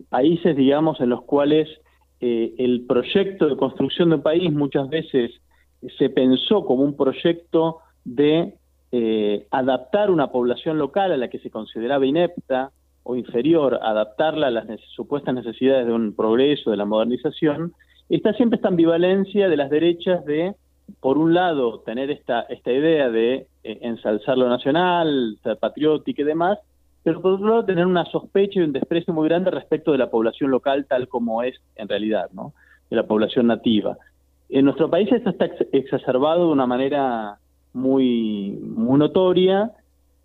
países, 0.10 0.56
digamos, 0.56 1.00
en 1.02 1.10
los 1.10 1.24
cuales 1.24 1.70
eh, 2.20 2.54
el 2.58 2.86
proyecto 2.86 3.48
de 3.48 3.58
construcción 3.58 4.10
de 4.10 4.16
un 4.16 4.22
país 4.22 4.52
muchas 4.52 4.90
veces 4.90 5.32
se 5.98 6.10
pensó 6.10 6.66
como 6.66 6.84
un 6.84 6.96
proyecto 6.96 7.80
de 8.06 8.54
eh, 8.92 9.48
adaptar 9.52 10.12
una 10.12 10.32
población 10.32 10.78
local 10.78 11.12
a 11.12 11.18
la 11.18 11.30
que 11.30 11.40
se 11.40 11.50
consideraba 11.50 12.06
inepta 12.06 12.72
o 13.04 13.16
inferior, 13.16 13.80
adaptarla 13.82 14.48
a 14.48 14.52
las 14.52 14.68
supuestas 14.96 15.36
necesidades 15.36 15.88
de 15.88 15.94
un 15.94 16.16
progreso, 16.16 16.72
de 16.72 16.78
la 16.78 16.86
modernización, 16.86 17.74
está 18.10 18.34
siempre 18.34 18.58
esta 18.58 18.70
ambivalencia 18.70 19.50
de 19.50 19.58
las 19.58 19.70
derechas 19.70 20.24
de, 20.26 20.56
por 21.00 21.18
un 21.18 21.34
lado, 21.34 21.80
tener 21.80 22.12
esta, 22.12 22.42
esta 22.42 22.72
idea 22.72 23.10
de 23.10 23.48
eh, 23.64 23.80
ensalzar 23.82 24.38
lo 24.38 24.48
nacional, 24.48 25.38
ser 25.44 25.58
patriótico 25.58 26.22
y 26.22 26.26
demás, 26.26 26.60
pero 27.04 27.22
por 27.22 27.34
otro 27.34 27.48
lado 27.48 27.66
tener 27.66 27.86
una 27.86 28.06
sospecha 28.06 28.60
y 28.60 28.64
un 28.64 28.74
desprecio 28.74 29.14
muy 29.14 29.28
grande 29.28 29.52
respecto 29.52 29.92
de 29.92 29.98
la 29.98 30.10
población 30.10 30.52
local 30.52 30.86
tal 30.88 31.08
como 31.08 31.44
es 31.44 31.56
en 31.76 31.88
realidad, 31.88 32.30
¿no? 32.34 32.54
de 32.90 32.96
la 32.96 33.08
población 33.08 33.48
nativa. 33.48 33.98
En 34.50 34.66
nuestro 34.66 34.90
país 34.90 35.12
esto 35.12 35.32
está 35.32 35.50
exacerbado 35.72 36.48
de 36.48 36.54
una 36.54 36.68
manera 36.68 37.38
muy, 37.74 38.52
muy 38.62 39.00
notoria 39.00 39.72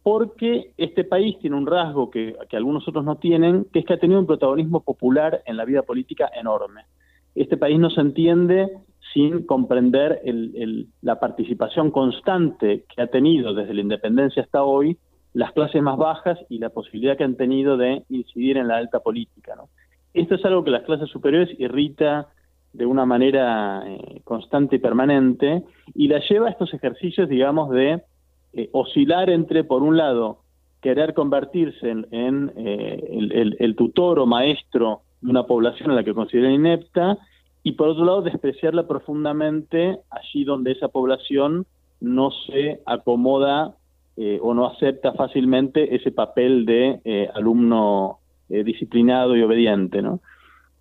porque 0.02 0.72
este 0.76 1.04
país 1.04 1.38
tiene 1.40 1.56
un 1.56 1.66
rasgo 1.66 2.10
que, 2.10 2.36
que, 2.48 2.56
algunos 2.56 2.86
otros 2.88 3.04
no 3.04 3.16
tienen, 3.16 3.66
que 3.72 3.80
es 3.80 3.84
que 3.84 3.94
ha 3.94 3.98
tenido 3.98 4.20
un 4.20 4.26
protagonismo 4.26 4.80
popular 4.80 5.42
en 5.46 5.56
la 5.56 5.64
vida 5.64 5.82
política 5.82 6.30
enorme. 6.34 6.82
Este 7.34 7.56
país 7.56 7.78
no 7.78 7.90
se 7.90 8.00
entiende 8.00 8.70
sin 9.12 9.46
comprender 9.46 10.20
la 11.02 11.18
participación 11.18 11.90
constante 11.90 12.84
que 12.94 13.02
ha 13.02 13.06
tenido 13.06 13.54
desde 13.54 13.74
la 13.74 13.80
independencia 13.80 14.42
hasta 14.42 14.62
hoy 14.62 14.98
las 15.38 15.52
clases 15.52 15.80
más 15.80 15.96
bajas 15.96 16.36
y 16.48 16.58
la 16.58 16.70
posibilidad 16.70 17.16
que 17.16 17.22
han 17.22 17.36
tenido 17.36 17.76
de 17.76 18.02
incidir 18.08 18.56
en 18.56 18.66
la 18.66 18.76
alta 18.76 18.98
política. 18.98 19.54
Esto 20.12 20.34
es 20.34 20.44
algo 20.44 20.64
que 20.64 20.72
las 20.72 20.82
clases 20.82 21.08
superiores 21.10 21.48
irrita 21.60 22.26
de 22.72 22.84
una 22.84 23.06
manera 23.06 23.84
eh, 23.86 24.20
constante 24.24 24.76
y 24.76 24.78
permanente 24.80 25.62
y 25.94 26.08
la 26.08 26.18
lleva 26.28 26.48
a 26.48 26.50
estos 26.50 26.74
ejercicios, 26.74 27.28
digamos, 27.28 27.70
de 27.70 28.02
eh, 28.52 28.68
oscilar 28.72 29.30
entre, 29.30 29.62
por 29.62 29.84
un 29.84 29.96
lado, 29.96 30.40
querer 30.82 31.14
convertirse 31.14 31.88
en, 31.88 32.52
eh, 32.56 33.54
el, 33.60 33.76
tutor 33.76 34.18
o 34.18 34.26
maestro 34.26 35.02
de 35.20 35.30
una 35.30 35.44
población 35.44 35.92
a 35.92 35.94
la 35.94 36.02
que 36.02 36.14
consideran 36.14 36.50
inepta 36.50 37.16
y, 37.62 37.72
por 37.72 37.90
otro 37.90 38.04
lado, 38.04 38.22
despreciarla 38.22 38.88
profundamente 38.88 40.00
allí 40.10 40.42
donde 40.42 40.72
esa 40.72 40.88
población 40.88 41.64
no 42.00 42.32
se 42.32 42.80
acomoda 42.86 43.76
eh, 44.20 44.40
o 44.42 44.52
no 44.52 44.66
acepta 44.66 45.12
fácilmente 45.12 45.94
ese 45.94 46.10
papel 46.10 46.66
de 46.66 47.00
eh, 47.04 47.28
alumno 47.36 48.18
eh, 48.48 48.64
disciplinado 48.64 49.36
y 49.36 49.42
obediente. 49.42 50.02
¿no? 50.02 50.18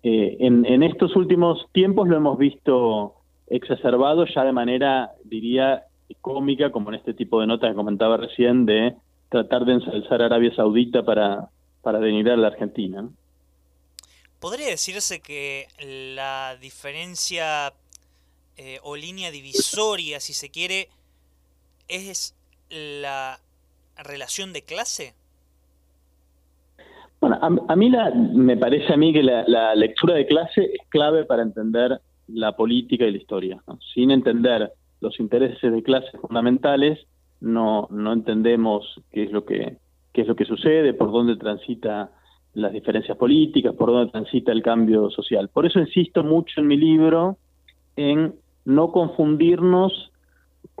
En, 0.02 0.82
estos 0.82 1.14
últimos 1.14 1.68
tiempos 1.70 2.08
lo 2.08 2.16
hemos 2.16 2.36
visto 2.36 3.14
exacerbado 3.46 4.26
ya 4.26 4.42
de 4.42 4.50
manera, 4.50 5.12
diría, 5.22 5.84
cómica, 6.20 6.72
como 6.72 6.88
en 6.88 6.96
este 6.96 7.14
tipo 7.14 7.40
de 7.40 7.46
notas 7.46 7.70
que 7.70 7.76
comentaba 7.76 8.16
recién, 8.16 8.66
de 8.66 8.96
tratar 9.28 9.64
de 9.66 9.74
ensalzar 9.74 10.20
a 10.20 10.26
Arabia 10.26 10.52
Saudita 10.56 11.04
para, 11.04 11.48
para 11.80 12.00
denigrar 12.00 12.34
a 12.34 12.42
la 12.42 12.48
Argentina. 12.48 13.08
¿Podría 14.40 14.66
decirse 14.66 15.20
que 15.20 15.68
la 16.16 16.56
diferencia 16.60 17.72
o 18.82 18.96
línea 18.96 19.30
divisoria, 19.30 20.18
si 20.18 20.32
se 20.32 20.50
quiere, 20.50 20.88
es 21.86 22.34
la 22.70 23.38
relación 23.96 24.52
de 24.52 24.62
clase? 24.62 25.14
Bueno, 27.20 27.38
a, 27.40 27.76
mí 27.76 27.90
la, 27.90 28.10
me 28.10 28.56
parece 28.56 28.92
a 28.92 28.96
mí 28.96 29.12
que 29.12 29.22
la, 29.22 29.74
lectura 29.74 30.14
de 30.14 30.26
clase 30.26 30.64
es 30.64 30.88
clave 30.88 31.24
para 31.24 31.42
entender 31.42 32.00
la 32.28 32.52
política 32.52 33.06
y 33.06 33.10
la 33.10 33.18
historia. 33.18 33.62
Sin 33.92 34.10
entender 34.10 34.72
los 35.00 35.18
intereses 35.18 35.72
de 35.72 35.82
clase 35.82 36.16
fundamentales, 36.18 36.98
no, 37.40 37.88
no 37.90 38.12
entendemos 38.12 39.00
qué 39.10 39.24
es 39.24 39.32
lo 39.32 39.44
que 39.44 39.78
qué 40.18 40.22
es 40.22 40.28
lo 40.28 40.34
que 40.34 40.46
sucede, 40.46 40.94
por 40.94 41.12
dónde 41.12 41.36
transita 41.36 42.10
las 42.54 42.72
diferencias 42.72 43.16
políticas, 43.16 43.72
por 43.74 43.90
dónde 43.90 44.10
transita 44.10 44.50
el 44.50 44.62
cambio 44.62 45.10
social. 45.10 45.48
Por 45.48 45.64
eso 45.64 45.78
insisto 45.78 46.24
mucho 46.24 46.60
en 46.60 46.66
mi 46.66 46.76
libro 46.76 47.36
en 47.94 48.34
no 48.64 48.90
confundirnos 48.90 50.10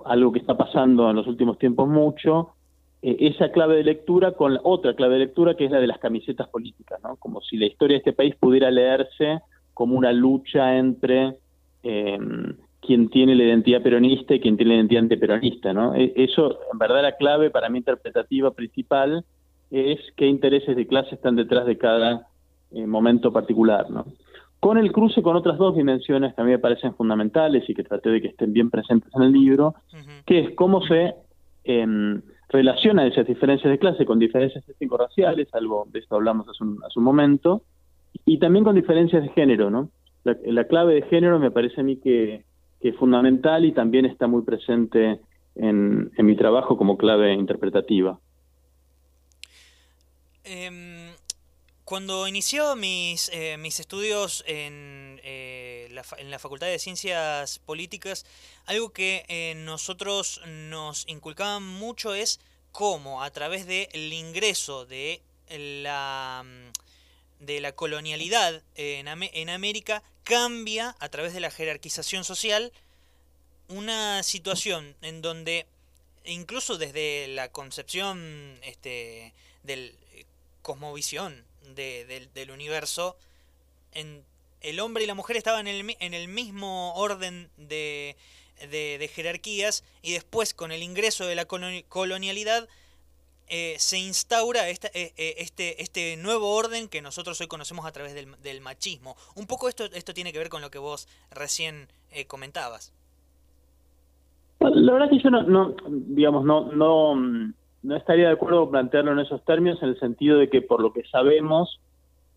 algo 0.04 0.32
que 0.32 0.38
está 0.38 0.56
pasando 0.56 1.08
en 1.10 1.16
los 1.16 1.26
últimos 1.26 1.58
tiempos 1.58 1.88
mucho, 1.88 2.54
eh, 3.02 3.16
esa 3.20 3.50
clave 3.52 3.76
de 3.76 3.84
lectura 3.84 4.32
con 4.32 4.54
la 4.54 4.60
otra 4.64 4.94
clave 4.94 5.14
de 5.14 5.20
lectura 5.20 5.54
que 5.54 5.64
es 5.66 5.70
la 5.70 5.80
de 5.80 5.86
las 5.86 5.98
camisetas 5.98 6.48
políticas, 6.48 7.00
¿no? 7.02 7.16
Como 7.16 7.40
si 7.40 7.56
la 7.56 7.66
historia 7.66 7.94
de 7.94 7.98
este 7.98 8.12
país 8.12 8.34
pudiera 8.36 8.70
leerse 8.70 9.40
como 9.74 9.96
una 9.96 10.12
lucha 10.12 10.76
entre 10.76 11.36
eh, 11.82 12.18
quien 12.80 13.08
tiene 13.10 13.34
la 13.34 13.44
identidad 13.44 13.82
peronista 13.82 14.34
y 14.34 14.40
quien 14.40 14.56
tiene 14.56 14.72
la 14.72 14.76
identidad 14.78 15.02
antiperonista, 15.02 15.72
¿no? 15.72 15.94
E, 15.94 16.12
eso, 16.16 16.58
en 16.72 16.78
verdad, 16.78 17.02
la 17.02 17.16
clave 17.16 17.50
para 17.50 17.68
mi 17.68 17.78
interpretativa 17.78 18.50
principal 18.50 19.24
es 19.70 19.98
qué 20.16 20.26
intereses 20.26 20.74
de 20.74 20.86
clase 20.86 21.14
están 21.14 21.36
detrás 21.36 21.66
de 21.66 21.76
cada 21.78 22.26
eh, 22.72 22.86
momento 22.86 23.32
particular, 23.32 23.90
¿no? 23.90 24.06
Con 24.60 24.76
el 24.76 24.92
cruce 24.92 25.22
con 25.22 25.36
otras 25.36 25.56
dos 25.58 25.76
dimensiones 25.76 26.34
que 26.34 26.40
a 26.40 26.44
mí 26.44 26.50
me 26.50 26.58
parecen 26.58 26.94
fundamentales 26.94 27.68
y 27.68 27.74
que 27.74 27.84
traté 27.84 28.10
de 28.10 28.20
que 28.20 28.28
estén 28.28 28.52
bien 28.52 28.70
presentes 28.70 29.10
en 29.14 29.22
el 29.22 29.32
libro, 29.32 29.74
que 30.26 30.40
es 30.40 30.54
cómo 30.56 30.82
se 30.82 31.14
eh, 31.64 32.20
relaciona 32.48 33.06
esas 33.06 33.26
diferencias 33.26 33.70
de 33.70 33.78
clase 33.78 34.04
con 34.04 34.18
diferencias 34.18 34.68
étnico-raciales, 34.68 35.48
algo 35.54 35.86
de 35.92 36.00
esto 36.00 36.16
hablamos 36.16 36.48
hace 36.48 36.64
un, 36.64 36.78
hace 36.84 36.98
un, 36.98 37.04
momento, 37.04 37.62
y 38.24 38.38
también 38.38 38.64
con 38.64 38.74
diferencias 38.74 39.22
de 39.22 39.28
género, 39.30 39.70
¿no? 39.70 39.90
La, 40.24 40.64
clave 40.64 40.94
de 40.94 41.02
género 41.02 41.38
me 41.38 41.50
parece 41.50 41.80
a 41.80 41.84
mí 41.84 41.96
que, 41.96 42.44
que, 42.80 42.88
es 42.90 42.96
fundamental 42.96 43.64
y 43.64 43.72
también 43.72 44.04
está 44.04 44.26
muy 44.26 44.42
presente 44.42 45.20
en, 45.54 46.10
en 46.16 46.26
mi 46.26 46.36
trabajo 46.36 46.76
como 46.76 46.98
clave 46.98 47.32
interpretativa. 47.32 48.18
Eh 50.44 50.87
cuando 51.88 52.28
iniciaba 52.28 52.76
mis, 52.76 53.30
eh, 53.32 53.56
mis 53.56 53.80
estudios 53.80 54.44
en, 54.46 55.22
eh, 55.24 55.88
la, 55.90 56.04
en, 56.18 56.30
la, 56.30 56.38
Facultad 56.38 56.66
de 56.66 56.78
Ciencias 56.78 57.60
Políticas, 57.60 58.26
algo 58.66 58.90
que 58.90 59.24
eh, 59.28 59.54
nosotros 59.56 60.42
nos 60.46 61.04
inculcaban 61.08 61.62
mucho 61.62 62.12
es 62.12 62.40
cómo 62.72 63.22
a 63.22 63.30
través 63.30 63.66
del 63.66 64.12
ingreso 64.12 64.84
de 64.84 65.22
la, 65.48 66.44
mm, 66.44 67.46
de 67.46 67.60
la 67.62 67.72
colonialidad 67.72 68.62
en, 68.74 69.08
en 69.08 69.48
América 69.48 70.02
cambia 70.24 70.94
a 71.00 71.08
través 71.08 71.32
de 71.32 71.40
la 71.40 71.50
jerarquización 71.50 72.22
social 72.22 72.70
una 73.68 74.22
situación 74.24 74.94
en 75.00 75.22
donde 75.22 75.66
incluso 76.26 76.76
desde 76.76 77.28
la 77.28 77.50
concepción 77.50 78.58
este, 78.62 79.32
del 79.62 79.96
cosmovisión 80.60 81.47
del 81.74 82.50
universo, 82.50 83.16
en, 83.92 84.24
el 84.60 84.80
hombre 84.80 85.04
y 85.04 85.06
la 85.06 85.14
mujer 85.14 85.36
estaban 85.36 85.66
en 85.68 86.14
el, 86.14 86.28
mismo 86.28 86.94
orden 86.94 87.48
de, 87.56 88.16
de, 88.70 89.10
jerarquías 89.14 89.84
y 90.02 90.12
después 90.12 90.52
con 90.54 90.72
el 90.72 90.82
ingreso 90.82 91.26
de 91.26 91.36
la 91.36 91.44
colonialidad 91.44 92.68
eh, 93.50 93.76
se 93.78 93.98
instaura 93.98 94.68
eh, 94.68 94.76
eh, 94.92 95.34
este, 95.38 95.82
este 95.82 96.18
nuevo 96.18 96.54
orden 96.54 96.86
que 96.86 97.00
nosotros 97.00 97.40
hoy 97.40 97.46
conocemos 97.46 97.86
a 97.86 97.92
través 97.92 98.14
del, 98.14 98.60
machismo. 98.60 99.16
Un 99.36 99.46
poco 99.46 99.68
esto, 99.68 99.88
tiene 100.14 100.32
que 100.32 100.38
ver 100.38 100.50
con 100.50 100.60
lo 100.60 100.70
que 100.70 100.78
vos 100.78 101.08
recién 101.30 101.88
comentabas. 102.26 102.92
La 104.60 104.92
verdad 104.92 105.08
que 105.08 105.18
yo 105.22 105.30
no, 105.30 105.74
digamos, 105.88 106.44
no, 106.44 106.72
no, 106.72 107.54
no 107.82 107.96
estaría 107.96 108.26
de 108.26 108.32
acuerdo 108.32 108.62
con 108.62 108.70
plantearlo 108.72 109.12
en 109.12 109.20
esos 109.20 109.44
términos, 109.44 109.82
en 109.82 109.90
el 109.90 110.00
sentido 110.00 110.38
de 110.38 110.48
que, 110.48 110.62
por 110.62 110.80
lo 110.80 110.92
que 110.92 111.04
sabemos, 111.04 111.80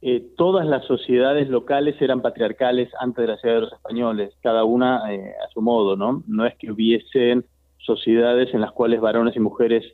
eh, 0.02 0.26
todas 0.36 0.66
las 0.66 0.86
sociedades 0.86 1.50
locales 1.50 2.02
eran 2.02 2.22
patriarcales 2.22 2.90
antes 3.00 3.22
de 3.22 3.28
la 3.28 3.36
llegada 3.36 3.56
de 3.56 3.62
los 3.62 3.74
españoles, 3.74 4.34
cada 4.42 4.64
una 4.64 5.14
eh, 5.14 5.34
a 5.46 5.50
su 5.54 5.62
modo, 5.62 5.96
¿no? 5.96 6.24
No 6.28 6.46
es 6.46 6.56
que 6.56 6.72
hubiesen 6.72 7.46
sociedades 7.78 8.54
en 8.54 8.62
las 8.62 8.72
cuales 8.72 9.00
varones 9.00 9.36
y 9.36 9.40
mujeres 9.40 9.86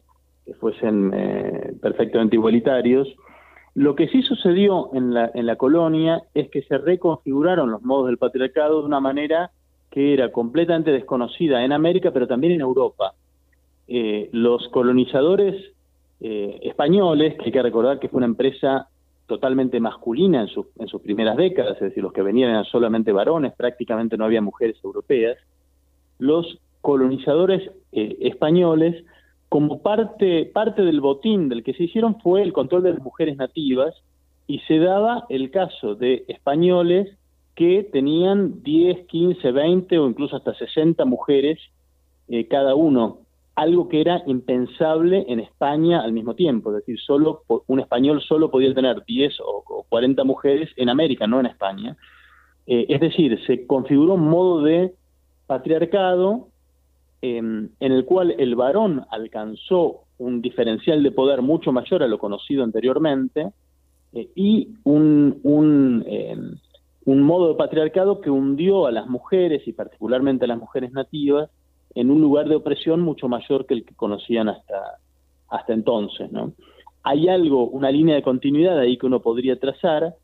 fuesen 0.60 1.12
eh, 1.14 1.74
perfectamente 1.82 2.38
igualitarios. 2.38 3.08
Lo 3.74 3.96
que 3.96 4.08
sí 4.08 4.22
sucedió 4.24 4.90
en 4.94 5.14
la, 5.14 5.30
en 5.34 5.46
la 5.46 5.58
colonia 5.58 6.24
es 6.34 6.50
que 6.50 6.62
se 6.64 6.78
reconfiguraron 6.78 7.70
los 7.70 7.84
modos 7.84 8.08
del 8.08 8.18
patriarcado 8.18 8.80
de 8.80 8.88
una 8.88 9.00
manera 9.00 9.52
que 9.92 10.14
era 10.14 10.32
completamente 10.32 10.92
desconocida 10.92 11.64
en 11.64 11.74
América, 11.74 12.12
pero 12.12 12.28
también 12.28 12.54
en 12.54 12.62
Europa. 12.62 13.14
Eh, 13.90 14.30
los 14.34 14.68
colonizadores 14.70 15.56
eh, 16.20 16.60
españoles, 16.64 17.36
que 17.38 17.46
hay 17.46 17.52
que 17.52 17.62
recordar 17.62 18.00
que 18.00 18.10
fue 18.10 18.18
una 18.18 18.26
empresa 18.26 18.90
totalmente 19.28 19.80
masculina 19.80 20.42
en, 20.42 20.88
sus 20.88 21.02
primeras 21.02 21.38
décadas, 21.38 21.76
es 21.76 21.82
decir, 21.82 22.04
los 22.04 22.12
que 22.12 22.22
venían 22.22 22.50
eran 22.50 22.66
solamente 22.66 23.12
varones, 23.12 23.54
prácticamente 23.54 24.18
no 24.18 24.26
había 24.26 24.42
mujeres 24.42 24.78
europeas, 24.84 25.38
los 26.20 26.60
colonizadores 26.82 27.70
eh, 27.94 28.18
españoles, 28.22 29.06
como 29.48 29.82
parte, 29.82 30.52
del 30.78 31.02
botín 31.02 31.48
del 31.48 31.64
que 31.64 31.74
se 31.74 31.84
hicieron 31.84 32.20
fue 32.20 32.42
el 32.42 32.52
control 32.52 32.84
de 32.84 32.92
las 32.94 33.02
mujeres 33.02 33.38
nativas 33.38 33.96
y 34.48 34.60
se 34.60 34.80
daba 34.80 35.26
el 35.30 35.52
caso 35.52 35.96
de 35.96 36.26
españoles 36.28 37.16
que 37.56 37.88
tenían 37.92 38.64
10, 38.64 39.08
15, 39.08 39.52
20 39.52 40.00
o 40.00 40.10
incluso 40.10 40.36
hasta 40.36 40.54
60 40.54 41.06
mujeres 41.06 41.60
cada 42.50 42.76
uno, 42.76 43.20
algo 43.58 43.90
que 43.90 44.00
era 44.00 44.22
impensable 44.28 45.26
en 45.28 45.40
España 45.40 46.02
al 46.02 46.14
mismo 46.14 46.36
tiempo, 46.36 46.70
es 46.70 46.86
decir, 46.86 47.00
solo 47.00 47.42
un 47.66 47.80
español 47.80 48.22
solo 48.22 48.52
podía 48.52 48.72
tener 48.72 49.04
10 49.04 49.34
o, 49.44 49.84
40 49.90 50.24
mujeres 50.26 50.70
en 50.76 50.90
América, 50.90 51.26
no 51.26 51.40
en 51.40 51.48
España. 51.48 51.98
Eh, 52.68 52.86
es 52.88 53.02
decir, 53.02 53.40
se 53.48 53.66
configuró 53.66 54.14
un 54.14 54.30
modo 54.30 54.62
de 54.62 54.94
patriarcado 55.48 56.50
em, 57.24 57.70
en 57.80 57.92
el 57.92 58.06
cual 58.06 58.36
el 58.38 58.56
varón 58.56 59.06
alcanzó 59.10 60.04
un 60.20 60.40
diferencial 60.40 61.02
de 61.02 61.12
poder 61.12 61.42
mucho 61.42 61.72
mayor 61.72 62.04
a 62.04 62.08
lo 62.08 62.20
conocido 62.20 62.64
anteriormente 62.64 63.54
eh, 64.14 64.30
y 64.36 64.76
un, 64.84 65.40
un, 65.42 66.06
em, 66.06 66.58
un 67.06 67.22
modo 67.24 67.48
de 67.50 67.56
patriarcado 67.56 68.22
que 68.22 68.30
hundió 68.30 68.86
a 68.86 68.92
las 68.92 69.08
mujeres 69.08 69.68
y 69.68 69.74
particularmente 69.74 70.46
a 70.46 70.48
las 70.48 70.60
mujeres 70.60 70.92
nativas 70.92 71.50
en 71.96 72.12
un 72.12 72.22
lugar 72.22 72.48
de 72.48 72.56
opresión 72.56 73.02
mucho 73.02 73.28
mayor 73.28 73.66
que 73.66 73.74
el 73.74 73.86
que 73.86 73.96
conocían 73.96 74.50
hasta, 74.50 75.00
hasta 75.50 75.74
entonces. 75.74 76.32
¿no? 76.32 76.54
Hay 77.04 77.28
algo, 77.28 77.68
una 77.68 77.92
línea 77.92 78.16
de 78.16 78.22
continuidad 78.22 78.78
ahí 78.80 78.98
que 78.98 79.06
uno 79.06 79.22
podría 79.22 79.60
trazar 79.60 80.16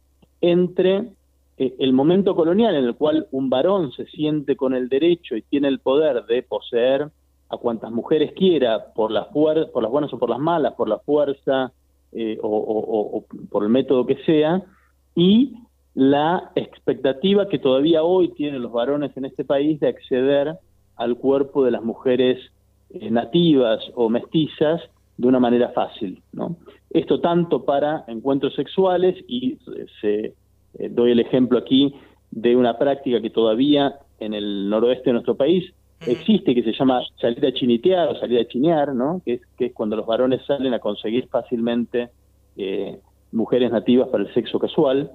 entre 0.41 1.05
eh, 1.57 1.75
el 1.79 1.93
momento 1.93 2.35
colonial 2.35 2.75
en 2.75 2.85
el 2.85 2.95
cual 2.95 3.27
un 3.31 3.49
varón 3.49 3.91
se 3.91 4.05
siente 4.07 4.55
con 4.55 4.73
el 4.73 4.89
derecho 4.89 5.35
y 5.35 5.41
tiene 5.43 5.67
el 5.67 5.79
poder 5.79 6.25
de 6.25 6.43
poseer 6.43 7.09
a 7.49 7.57
cuantas 7.57 7.91
mujeres 7.91 8.33
quiera 8.33 8.93
por, 8.93 9.11
la 9.11 9.29
por 9.29 9.83
las 9.83 9.91
buenas 9.91 10.11
o 10.13 10.19
por 10.19 10.29
las 10.29 10.39
malas, 10.39 10.73
por 10.73 10.89
la 10.89 10.99
fuerza 10.99 11.71
eh, 12.11 12.37
o, 12.41 12.49
o 12.49 13.25
por 13.49 13.63
el 13.63 13.69
método 13.69 14.05
que 14.05 14.17
sea, 14.25 14.63
y 15.15 15.55
la 15.95 16.51
expectativa 16.55 17.47
que 17.47 17.59
todavía 17.59 18.03
hoy 18.03 18.29
tienen 18.29 18.61
los 18.61 18.71
varones 18.71 19.15
en 19.15 19.25
este 19.25 19.45
país 19.45 19.79
de 19.79 19.89
acceder 19.89 20.57
al 21.03 21.17
cuerpo 21.17 21.63
de 21.63 21.71
las 21.71 21.83
mujeres 21.83 22.39
eh, 22.89 23.09
nativas 23.11 23.79
o 23.95 24.09
mestizas 24.09 24.81
de 25.17 25.27
una 25.27 25.39
manera 25.39 25.69
fácil. 25.69 26.21
¿no? 26.31 26.57
Esto 26.89 27.19
tanto 27.19 27.65
para 27.65 28.03
encuentros 28.07 28.55
sexuales 28.55 29.15
y 29.27 29.53
eh, 29.53 29.85
se, 30.01 30.25
eh, 30.79 30.89
doy 30.89 31.11
el 31.11 31.19
ejemplo 31.19 31.59
aquí 31.59 31.93
de 32.31 32.55
una 32.55 32.77
práctica 32.77 33.21
que 33.21 33.29
todavía 33.29 33.95
en 34.19 34.33
el 34.33 34.69
noroeste 34.69 35.09
de 35.09 35.13
nuestro 35.13 35.35
país 35.35 35.73
existe 36.05 36.53
que 36.53 36.63
se 36.63 36.73
llama 36.73 37.01
salir 37.19 37.45
a 37.45 37.53
chinitear 37.53 38.09
o 38.09 38.19
salir 38.19 38.39
a 38.39 38.47
chinear, 38.47 38.93
¿no? 38.93 39.21
que, 39.23 39.35
es, 39.35 39.41
que 39.57 39.67
es 39.67 39.73
cuando 39.73 39.95
los 39.95 40.05
varones 40.05 40.45
salen 40.45 40.73
a 40.73 40.79
conseguir 40.79 41.27
fácilmente 41.29 42.09
mujeres 43.31 43.71
nativas 43.71 44.09
para 44.09 44.23
el 44.23 44.33
sexo 44.33 44.59
casual. 44.59 45.11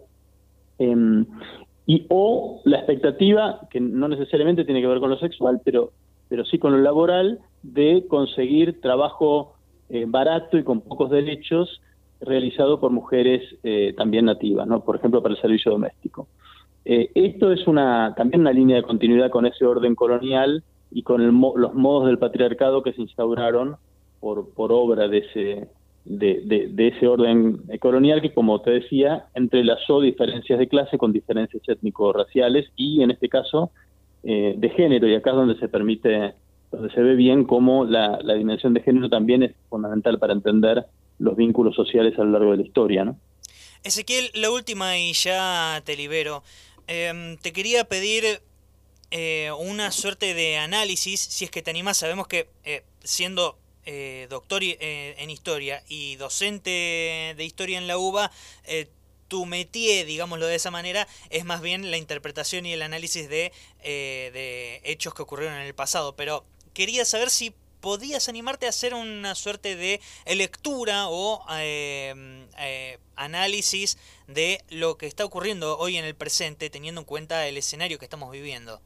Em, 0.78 1.26
y 1.88 2.04
o 2.10 2.60
la 2.64 2.76
expectativa, 2.76 3.60
que 3.70 3.80
no 3.80 4.08
necesariamente 4.08 4.66
tiene 4.66 4.82
que 4.82 4.86
ver 4.86 5.00
con 5.00 5.08
lo 5.08 5.18
sexual, 5.18 5.62
pero, 5.64 5.92
pero 6.28 6.44
sí 6.44 6.58
con 6.58 6.72
lo 6.72 6.78
laboral, 6.78 7.38
de 7.62 8.04
conseguir 8.06 8.82
trabajo 8.82 9.54
eh, 9.88 10.04
barato 10.06 10.58
y 10.58 10.64
con 10.64 10.82
pocos 10.82 11.08
derechos 11.08 11.80
realizado 12.20 12.78
por 12.78 12.90
mujeres 12.90 13.42
eh, 13.62 13.94
también 13.96 14.26
nativas, 14.26 14.66
¿no? 14.68 14.84
por 14.84 14.96
ejemplo, 14.96 15.22
para 15.22 15.34
el 15.34 15.40
servicio 15.40 15.72
doméstico. 15.72 16.28
Eh, 16.84 17.10
esto 17.14 17.52
es 17.52 17.66
una 17.66 18.14
también 18.14 18.42
una 18.42 18.52
línea 18.52 18.76
de 18.76 18.82
continuidad 18.82 19.30
con 19.30 19.46
ese 19.46 19.64
orden 19.64 19.94
colonial 19.94 20.62
y 20.90 21.02
con 21.04 21.24
los 21.26 21.74
modos 21.74 22.06
del 22.06 22.18
patriarcado 22.18 22.82
que 22.82 22.92
se 22.92 23.00
instauraron 23.00 23.76
por, 24.20 24.52
por 24.52 24.72
obra 24.72 25.08
de 25.08 25.18
ese, 25.18 25.68
de, 26.08 26.92
ese 26.94 27.06
orden 27.06 27.62
colonial 27.80 28.22
que, 28.22 28.32
como 28.32 28.60
te 28.62 28.70
decía, 28.70 29.26
entrelazó 29.34 30.00
diferencias 30.00 30.58
de 30.58 30.68
clase 30.68 30.98
con 30.98 31.12
diferencias 31.12 31.62
étnico-raciales 31.68 32.70
y, 32.76 33.02
en 33.02 33.10
este 33.10 33.28
caso, 33.28 33.70
eh, 34.22 34.54
de 34.56 34.70
género. 34.70 35.06
Y 35.06 35.14
acá 35.14 35.30
es 35.30 35.36
donde 35.36 35.58
se 35.58 35.68
permite, 35.68 36.34
donde 36.72 36.90
se 36.94 37.02
ve 37.02 37.14
bien 37.14 37.44
cómo 37.44 37.84
la, 37.84 38.18
la, 38.22 38.34
dimensión 38.34 38.74
de 38.74 38.80
género 38.80 39.08
también 39.08 39.42
es 39.42 39.54
fundamental 39.68 40.18
para 40.18 40.32
entender 40.32 40.86
los 41.18 41.36
vínculos 41.36 41.74
sociales 41.74 42.18
a 42.18 42.24
lo 42.24 42.30
largo 42.30 42.52
de 42.52 42.58
la 42.58 42.62
historia. 42.62 43.04
¿no? 43.04 43.18
Ezequiel, 43.84 44.30
la 44.34 44.50
última 44.50 44.98
y 44.98 45.12
ya 45.12 45.82
te 45.84 45.96
libero. 45.96 46.42
Em, 46.86 47.36
te 47.36 47.52
quería 47.52 47.84
pedir 47.84 48.24
eh, 49.10 49.50
una 49.58 49.90
suerte 49.92 50.34
de 50.34 50.56
análisis, 50.56 51.20
si 51.20 51.44
es 51.44 51.50
que 51.50 51.62
te 51.62 51.70
animas, 51.70 51.98
sabemos 51.98 52.26
que 52.26 52.48
eh, 52.64 52.82
siendo 53.04 53.58
eh, 53.90 54.26
doctor 54.28 54.62
eh, 54.62 55.14
en 55.16 55.30
historia 55.30 55.82
y 55.88 56.16
docente 56.16 57.32
de 57.34 57.42
historia 57.42 57.78
en 57.78 57.86
la 57.86 57.96
UBA, 57.96 58.30
eh, 58.64 58.90
tu 59.28 59.46
métier, 59.46 60.04
digámoslo 60.04 60.46
de 60.46 60.56
esa 60.56 60.70
manera, 60.70 61.08
es 61.30 61.46
más 61.46 61.62
bien 61.62 61.90
la 61.90 61.96
interpretación 61.96 62.66
y 62.66 62.74
el 62.74 62.82
análisis 62.82 63.30
de, 63.30 63.50
de 63.82 64.82
hechos 64.84 65.14
que 65.14 65.22
ocurrieron 65.22 65.56
en 65.56 65.62
el 65.62 65.74
pasado. 65.74 66.14
Pero 66.16 66.44
quería 66.74 67.06
saber 67.06 67.30
si 67.30 67.54
podías 67.80 68.28
animarte 68.28 68.66
a 68.66 68.68
hacer 68.68 68.92
una 68.92 69.34
suerte 69.34 69.74
de 69.74 70.02
lectura 70.26 71.08
o 71.08 71.42
análisis 73.16 73.96
de 74.26 74.62
lo 74.68 74.98
que 74.98 75.06
está 75.06 75.24
ocurriendo 75.24 75.78
hoy 75.78 75.96
en 75.96 76.04
el 76.04 76.14
presente, 76.14 76.68
teniendo 76.68 77.00
en 77.00 77.06
cuenta 77.06 77.46
el 77.48 77.56
escenario 77.56 77.98
que 77.98 78.04
estamos 78.04 78.30
viviendo. 78.32 78.82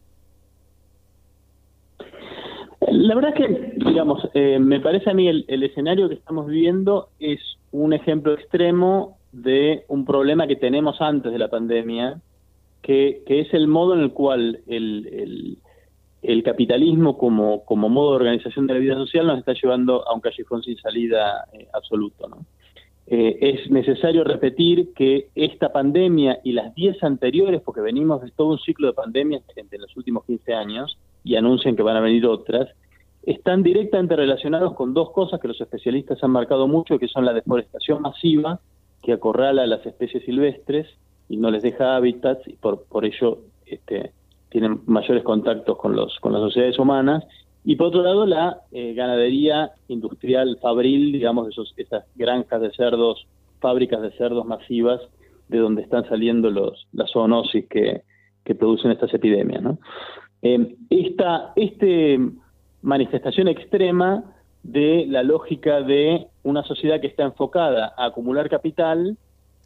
La 2.92 3.14
verdad 3.14 3.32
es 3.34 3.46
que, 3.46 3.72
digamos, 3.86 4.28
eh, 4.34 4.58
me 4.58 4.78
parece 4.78 5.10
a 5.10 5.14
mí 5.14 5.26
el, 5.26 5.62
escenario 5.62 6.08
que 6.08 6.14
estamos 6.14 6.46
viviendo 6.46 7.08
es 7.18 7.40
un 7.70 7.94
ejemplo 7.94 8.34
extremo 8.34 9.16
de 9.32 9.84
un 9.88 10.04
problema 10.04 10.46
que 10.46 10.56
tenemos 10.56 11.00
antes 11.00 11.32
de 11.32 11.38
la 11.38 11.48
pandemia, 11.48 12.20
que, 12.82 13.22
es 13.26 13.54
el 13.54 13.66
modo 13.66 13.94
en 13.94 14.00
el 14.00 14.12
cual 14.12 14.60
el, 14.66 15.58
el, 16.20 16.42
capitalismo 16.42 17.16
como, 17.16 17.64
como 17.64 17.88
modo 17.88 18.10
de 18.10 18.16
organización 18.16 18.66
de 18.66 18.74
la 18.74 18.80
vida 18.80 18.94
social 18.96 19.26
nos 19.26 19.38
está 19.38 19.54
llevando 19.54 20.06
a 20.06 20.14
un 20.14 20.20
callejón 20.20 20.62
sin 20.62 20.76
salida 20.76 21.46
eh, 21.54 21.66
absoluto. 21.72 22.28
¿no? 22.28 22.44
Eh, 23.06 23.38
es 23.40 23.70
necesario 23.70 24.22
repetir 24.22 24.92
que 24.94 25.28
esta 25.34 25.72
pandemia 25.72 26.40
y 26.44 26.52
las 26.52 26.74
10 26.74 27.02
anteriores, 27.04 27.62
porque 27.62 27.80
venimos 27.80 28.20
de 28.20 28.30
todo 28.32 28.48
un 28.48 28.58
ciclo 28.58 28.88
de 28.88 28.92
pandemias 28.92 29.42
entre 29.56 29.78
los 29.78 29.96
últimos 29.96 30.26
15 30.26 30.52
años 30.52 30.98
y 31.24 31.36
anuncian 31.36 31.76
que 31.76 31.82
van 31.82 31.96
a 31.96 32.00
venir 32.00 32.26
otras, 32.26 32.68
están 33.24 33.62
directamente 33.62 34.16
relacionados 34.16 34.74
con 34.74 34.94
dos 34.94 35.10
cosas 35.12 35.40
que 35.40 35.48
los 35.48 35.60
especialistas 35.60 36.22
han 36.24 36.32
marcado 36.32 36.66
mucho, 36.66 36.98
que 36.98 37.08
son 37.08 37.24
la 37.24 37.32
deforestación 37.32 38.02
masiva, 38.02 38.60
que 39.02 39.12
acorrala 39.12 39.62
a 39.62 39.66
las 39.66 39.84
especies 39.86 40.24
silvestres 40.24 40.88
y 41.28 41.36
no 41.36 41.50
les 41.50 41.62
deja 41.62 41.96
hábitats 41.96 42.46
y 42.48 42.54
por, 42.54 42.84
por 42.84 43.04
ello 43.04 43.38
este, 43.66 44.12
tienen 44.48 44.80
mayores 44.86 45.22
contactos 45.22 45.78
con, 45.78 45.96
los, 45.96 46.18
con 46.20 46.32
las 46.32 46.42
sociedades 46.42 46.78
humanas, 46.78 47.24
y 47.64 47.76
por 47.76 47.88
otro 47.88 48.02
lado 48.02 48.26
la 48.26 48.60
eh, 48.72 48.92
ganadería 48.94 49.70
industrial 49.88 50.58
fabril, 50.60 51.12
digamos, 51.12 51.48
esos, 51.48 51.72
esas 51.76 52.04
granjas 52.16 52.60
de 52.60 52.72
cerdos, 52.72 53.26
fábricas 53.60 54.02
de 54.02 54.10
cerdos 54.12 54.44
masivas, 54.44 55.00
de 55.48 55.58
donde 55.58 55.82
están 55.82 56.08
saliendo 56.08 56.50
los, 56.50 56.86
las 56.92 57.10
zoonosis 57.12 57.66
que, 57.68 58.02
que 58.44 58.54
producen 58.54 58.90
estas 58.90 59.14
epidemias. 59.14 59.62
Eh, 60.42 60.76
esta, 60.90 61.52
este 61.56 62.18
manifestación 62.82 63.48
extrema 63.48 64.24
de 64.62 65.06
la 65.08 65.22
lógica 65.22 65.80
de 65.82 66.26
una 66.42 66.62
sociedad 66.64 67.00
que 67.00 67.06
está 67.06 67.24
enfocada 67.24 67.94
a 67.96 68.06
acumular 68.06 68.48
capital, 68.48 69.16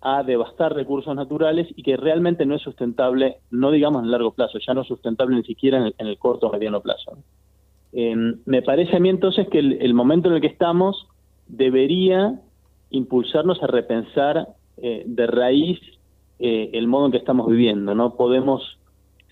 a 0.03 0.23
devastar 0.23 0.75
recursos 0.75 1.15
naturales 1.17 1.67
y 1.75 1.83
que 1.83 1.97
realmente 1.97 2.47
no 2.47 2.55
es 2.55 2.63
sustentable, 2.63 3.39
no 3.51 3.71
digamos 3.71 4.05
en 4.05 4.11
largo 4.11 4.33
plazo, 4.33 4.59
ya 4.59 4.75
no 4.75 4.83
es 4.83 4.89
sustentable 4.89 5.37
ni 5.37 5.45
siquiera 5.45 5.79
en 5.99 6.07
el, 6.07 6.19
corto 6.19 6.47
o 6.47 6.53
mediano 6.53 6.81
plazo. 6.81 7.19
Em, 7.93 8.39
me 8.45 8.63
parece 8.63 8.97
a 8.97 9.01
mí 9.01 9.09
entonces 9.09 9.49
que 9.49 9.59
el, 9.59 9.95
momento 9.95 10.29
en 10.29 10.35
el 10.35 10.41
que 10.41 10.47
estamos 10.47 11.09
debería 11.49 12.39
impulsarnos 12.91 13.63
a 13.63 13.67
repensar 13.67 14.49
eh, 14.77 15.05
de 15.07 15.27
raíz 15.27 15.81
eh, 16.39 16.71
el 16.75 16.87
modo 16.87 17.07
en 17.07 17.13
que 17.13 17.19
estamos 17.19 17.49
viviendo. 17.49 17.95
No 17.95 18.17
podemos 18.17 18.79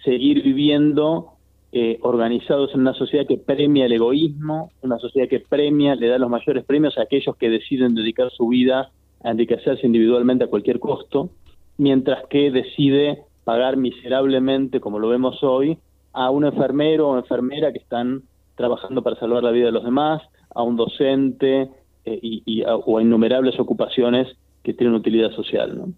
seguir 0.02 0.42
viviendo 0.42 1.33
eh, 1.76 1.98
organizados 2.02 2.72
en 2.72 2.82
una 2.82 2.94
sociedad 2.94 3.26
que 3.26 3.36
premia 3.36 3.86
el 3.86 3.92
egoísmo, 3.92 4.70
una 4.82 4.96
sociedad 4.98 5.28
que 5.28 5.40
premia, 5.40 5.96
le 5.96 6.06
da 6.06 6.18
los 6.18 6.30
mayores 6.30 6.64
premios 6.64 6.96
a 6.96 7.02
aquellos 7.02 7.34
que 7.34 7.50
deciden 7.50 7.96
dedicar 7.96 8.30
su 8.30 8.46
vida 8.46 8.92
a 9.24 9.30
enriquecerse 9.32 9.84
individualmente 9.84 10.44
a 10.44 10.46
cualquier 10.46 10.78
costo, 10.78 11.30
mientras 11.76 12.28
que 12.28 12.52
decide 12.52 13.24
pagar 13.42 13.76
miserablemente, 13.76 14.78
como 14.78 15.00
lo 15.00 15.08
vemos 15.08 15.42
hoy, 15.42 15.76
a 16.12 16.30
un 16.30 16.44
enfermero 16.44 17.08
o 17.08 17.18
enfermera 17.18 17.72
que 17.72 17.80
están 17.80 18.22
trabajando 18.54 19.02
para 19.02 19.16
salvar 19.16 19.42
la 19.42 19.50
vida 19.50 19.66
de 19.66 19.72
los 19.72 19.82
demás, 19.82 20.22
a 20.54 20.62
un 20.62 20.76
docente 20.76 21.70
eh, 22.04 22.18
y, 22.22 22.62
o 22.62 22.98
a 22.98 23.02
innumerables 23.02 23.58
ocupaciones 23.58 24.28
que 24.62 24.74
tienen 24.74 24.94
utilidad 24.94 25.32
social. 25.32 25.92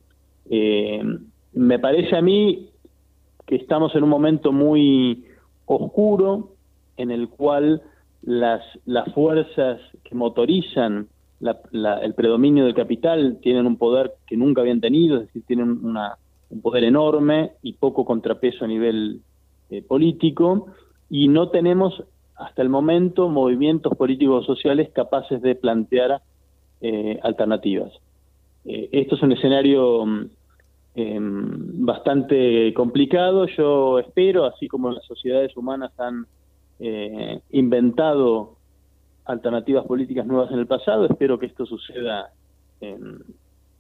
Eh, 0.49 1.03
me 1.53 1.79
parece 1.79 2.17
a 2.17 2.23
mí 2.23 2.71
que 3.45 3.57
estamos 3.57 3.95
en 3.95 4.05
un 4.05 4.09
momento 4.09 4.53
muy 4.53 5.26
oscuro 5.67 6.53
en 6.97 7.11
el 7.11 7.29
cual 7.29 7.83
las, 8.23 8.63
las 8.87 9.13
fuerzas 9.13 9.81
que 10.05 10.15
motorizan 10.15 11.09
el 11.41 12.15
predominio 12.15 12.65
del 12.65 12.75
capital 12.75 13.39
tienen 13.43 13.67
un 13.67 13.77
poder 13.77 14.15
que 14.27 14.37
nunca 14.37 14.63
habían 14.63 14.81
tenido, 14.81 15.17
es 15.17 15.27
decir, 15.27 15.43
tienen 15.47 15.85
una, 15.85 16.17
un 16.51 16.63
poder 16.63 16.85
enorme 16.85 17.53
y 17.63 17.75
poco 17.75 18.05
contrapeso 18.05 18.65
a 18.65 18.69
nivel 18.69 19.21
eh, 19.71 19.83
político, 19.83 20.69
y 21.11 21.29
no 21.29 21.51
tenemos 21.51 22.03
hasta 22.37 22.63
el 22.63 22.69
momento 22.69 23.29
movimientos 23.29 23.97
políticos 23.97 24.47
sociales 24.47 24.91
capaces 24.93 25.43
de 25.43 25.55
plantear 25.55 26.23
eh, 26.81 27.19
alternativas. 27.23 27.93
Eh, 28.65 28.89
esto 28.93 29.15
es 29.15 29.23
un 29.23 29.33
escenario 29.33 30.05
em, 30.97 31.85
bastante 31.85 32.73
complicado. 32.75 33.47
Yo 33.47 33.99
espero, 33.99 34.45
así 34.47 34.67
como 34.67 34.91
las 34.91 35.05
sociedades 35.05 35.57
humanas 35.57 35.93
han 35.99 36.27
eh, 36.81 37.41
inventado 37.51 38.57
alternativas 39.27 39.85
políticas 39.87 40.27
nuevas 40.27 40.51
en 40.51 40.59
el 40.59 40.67
pasado, 40.67 41.07
espero 41.07 41.39
que 41.39 41.47
esto 41.47 41.67
suceda 41.67 42.33
en, 42.81 43.23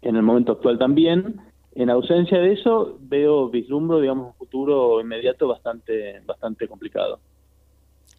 en 0.03 0.17
el 0.17 0.23
momento 0.23 0.53
actual 0.53 0.79
también. 0.79 1.41
En 1.75 1.91
ausencia 1.91 2.39
de 2.39 2.53
eso, 2.53 2.97
veo, 3.01 3.49
vislumbro, 3.51 4.01
digamos, 4.01 4.29
un 4.29 4.35
futuro 4.35 5.01
inmediato 5.01 5.47
bastante, 5.49 6.21
bastante 6.25 6.67
complicado. 6.69 7.19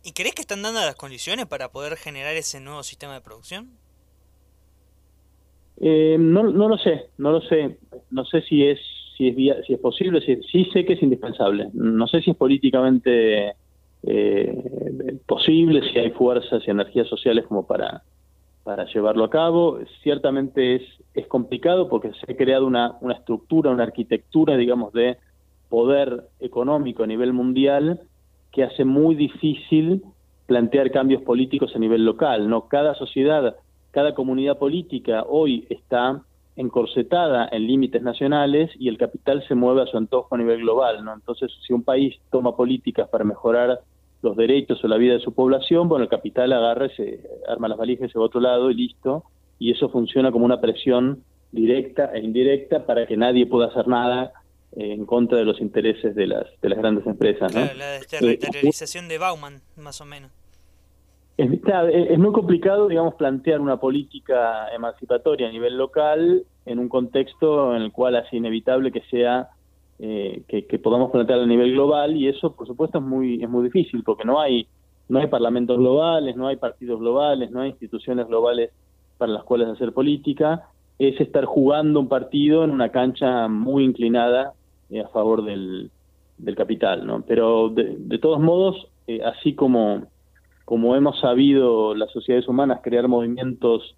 ¿Y 0.04 0.12
crees 0.12 0.36
que 0.36 0.42
están 0.42 0.62
dando 0.62 0.80
las 0.80 0.96
condiciones 0.96 1.48
para 1.48 1.72
poder 1.72 1.98
generar 1.98 2.36
ese 2.36 2.60
nuevo 2.60 2.84
sistema 2.84 3.14
de 3.16 3.22
producción? 3.22 3.70
Eh, 5.80 6.18
no, 6.20 6.44
no 6.44 6.68
lo 6.68 6.78
sé, 6.78 7.08
no 7.18 7.32
lo 7.32 7.42
sé. 7.42 7.78
No 8.12 8.26
sé 8.26 8.42
si 8.42 8.66
es 8.66 8.80
si 9.18 9.30
es 9.30 9.66
si 9.66 9.74
es 9.74 9.80
posible. 9.80 10.22
Si, 10.22 10.36
sí 10.44 10.70
sé 10.72 10.86
que 10.86 10.94
es 10.94 11.04
indispensable. 11.04 11.70
No 11.74 12.08
sé 12.08 12.22
si 12.22 12.32
es 12.32 12.38
políticamente 12.38 13.54
eh, 14.04 15.18
posible, 15.26 15.82
si 15.92 16.00
hay 16.00 16.12
fuerzas 16.12 16.64
y 16.66 16.72
energías 16.72 17.08
sociales 17.08 17.46
como 17.48 17.66
para 17.66 18.04
llevarlo 18.94 19.24
a 19.24 19.30
cabo. 19.30 19.80
Ciertamente 20.04 20.76
es 20.76 20.84
es 21.14 21.28
complicado 21.28 21.90
porque 21.90 22.12
se 22.14 22.32
ha 22.32 22.36
creado 22.36 22.68
una 22.68 22.98
una 23.02 23.14
estructura, 23.16 23.72
una 23.72 23.84
arquitectura, 23.84 24.56
digamos, 24.58 24.94
de 24.94 25.18
poder 25.70 26.24
económico 26.40 27.04
a 27.04 27.08
nivel 27.08 27.34
mundial 27.34 28.02
que 28.52 28.64
hace 28.64 28.86
muy 28.86 29.16
difícil 29.16 30.04
plantear 30.48 30.92
cambios 30.92 31.22
políticos 31.22 31.74
a 31.76 31.80
nivel 31.80 32.06
local. 32.06 32.50
No, 32.50 32.68
cada 32.68 32.96
sociedad, 32.96 33.58
cada 33.98 34.14
comunidad 34.14 34.60
política 34.60 35.24
hoy 35.28 35.66
está 35.72 36.22
encorsetada 36.56 37.50
en 37.52 37.66
límites 37.66 38.04
nacionales 38.04 38.70
y 38.78 38.90
el 38.90 38.98
capital 39.00 39.44
se 39.48 39.56
mueve 39.56 39.82
a 39.82 39.88
su 39.88 39.98
antojo 39.98 40.36
a 40.36 40.38
nivel 40.38 40.60
global. 40.60 41.04
¿no? 41.04 41.16
Entonces, 41.16 41.52
si 41.66 41.74
un 41.74 41.82
país 41.82 42.16
toma 42.30 42.56
políticas 42.56 43.10
para 43.10 43.24
mejorar 43.24 43.80
los 44.22 44.38
derechos 44.38 44.84
o 44.84 44.88
la 44.88 44.98
vida 44.98 45.14
de 45.14 45.20
su 45.20 45.34
población, 45.34 45.90
bueno, 45.90 46.04
el 46.04 46.12
capital 46.12 46.54
agarra, 46.54 46.90
se 46.96 47.28
arma 47.48 47.70
las 47.70 47.80
valijas 47.80 48.12
se 48.12 48.20
va 48.20 48.26
a 48.26 48.28
otro 48.28 48.40
lado 48.40 48.70
y 48.70 48.76
listo. 48.76 49.24
Y 49.58 49.72
eso 49.72 49.90
funciona 49.90 50.32
como 50.32 50.46
una 50.46 50.62
presión 50.62 51.24
directa 51.52 52.12
e 52.14 52.20
indirecta 52.20 52.86
para 52.86 53.08
que 53.08 53.18
nadie 53.18 53.48
pueda 53.48 53.70
hacer 53.70 53.88
nada 53.88 54.32
en 54.74 55.08
contra 55.08 55.40
de 55.40 55.46
los 55.46 55.60
intereses 55.60 56.14
de 56.14 56.28
las, 56.28 56.46
de 56.62 56.70
las 56.70 56.78
grandes 56.78 57.08
empresas. 57.08 57.52
¿no? 57.52 57.62
la 57.74 57.94
desterritorialización 57.94 59.08
de 59.08 59.18
Bauman, 59.18 59.64
más 59.76 60.02
o 60.02 60.06
menos. 60.06 60.30
Es, 61.38 62.18
muy 62.18 62.32
complicado, 62.32 62.88
digamos, 62.88 63.14
plantear 63.14 63.62
una 63.62 63.78
política 63.78 64.70
emancipatoria 64.74 65.48
a 65.48 65.52
nivel 65.52 65.78
local 65.78 66.44
en 66.66 66.80
un 66.80 66.90
contexto 66.90 67.76
en 67.76 67.84
el 67.84 67.92
cual 67.92 68.16
es 68.16 68.34
inevitable 68.34 68.92
que 68.92 69.02
sea 69.02 69.50
eh, 70.00 70.42
que, 70.48 70.66
que, 70.66 70.80
podamos 70.80 71.12
plantear 71.12 71.40
a 71.40 71.46
nivel 71.46 71.74
global 71.74 72.16
y 72.16 72.28
eso, 72.28 72.56
por 72.56 72.66
supuesto, 72.66 72.98
es 72.98 73.04
muy 73.04 73.44
es 73.44 73.50
muy 73.50 73.64
difícil 73.64 74.04
porque 74.04 74.26
no 74.26 74.40
hay 74.40 74.68
no 75.10 75.20
hay 75.20 75.28
parlamentos 75.28 75.78
globales, 75.78 76.36
no 76.36 76.48
hay 76.48 76.58
partidos 76.58 77.00
globales, 77.00 77.52
no 77.52 77.62
hay 77.62 77.70
instituciones 77.70 78.28
globales 78.28 78.72
para 79.18 79.32
las 79.32 79.44
cuales 79.44 79.68
hacer 79.70 79.94
política. 79.94 80.70
Es 81.00 81.20
estar 81.22 81.46
jugando 81.46 82.00
un 82.00 82.08
partido 82.08 82.64
en 82.64 82.72
una 82.72 82.90
cancha 82.90 83.48
muy 83.48 83.84
inclinada 83.84 84.54
eh, 84.90 85.02
a 85.02 85.08
favor 85.10 85.44
del, 85.46 85.92
del, 86.38 86.56
capital, 86.56 87.06
¿no? 87.06 87.22
Pero 87.22 87.70
de, 87.70 87.96
de 87.98 88.18
todos 88.18 88.40
modos, 88.40 88.88
eh, 89.06 89.22
así 89.24 89.54
como, 89.54 90.08
como 90.68 90.98
hemos 90.98 91.18
sabido 91.22 91.96
las 91.96 92.12
sociedades 92.12 92.46
humanas 92.50 92.82
crear 92.84 93.08
movimientos 93.08 93.96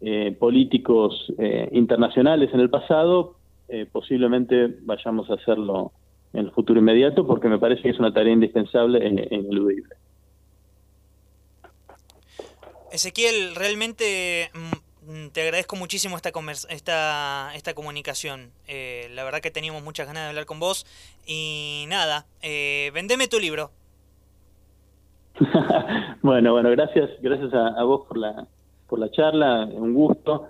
eh, 0.00 0.36
políticos 0.36 1.32
eh, 1.38 1.68
internacionales 1.70 2.50
en 2.52 2.58
el 2.58 2.68
pasado, 2.70 3.36
eh, 3.68 3.86
posiblemente 3.86 4.66
vayamos 4.82 5.30
a 5.30 5.34
hacerlo 5.34 5.92
en 6.32 6.46
el 6.46 6.50
futuro 6.50 6.80
inmediato 6.80 7.24
porque 7.24 7.46
me 7.46 7.60
parece 7.60 7.82
que 7.82 7.90
es 7.90 8.00
una 8.00 8.12
tarea 8.12 8.32
indispensable 8.32 8.98
e, 8.98 9.32
ineludible. 9.32 9.94
Ezequiel, 12.90 13.54
realmente 13.54 14.50
mm, 15.06 15.28
te 15.28 15.42
agradezco 15.42 15.76
muchísimo 15.76 16.16
esta, 16.16 16.32
esta, 16.68 17.52
esta 17.54 17.74
comunicación. 17.74 18.50
La 18.66 19.22
verdad 19.22 19.40
que 19.40 19.52
teníamos 19.52 19.84
muchas 19.84 20.08
ganas 20.08 20.24
de 20.24 20.28
hablar 20.30 20.46
con 20.46 20.58
vos. 20.58 20.84
Y 21.26 21.84
nada, 21.86 22.26
eh, 22.42 22.90
vendeme 22.92 23.28
tu 23.28 23.38
libro. 23.38 23.70
bueno, 26.22 26.52
bueno, 26.52 26.70
gracias, 26.70 27.10
gracias 27.20 27.52
a, 27.54 27.82
vos 27.84 28.06
por 28.06 28.18
la, 28.18 28.46
por 28.88 28.98
la 28.98 29.10
charla, 29.10 29.68
un 29.70 29.94
gusto. 29.94 30.48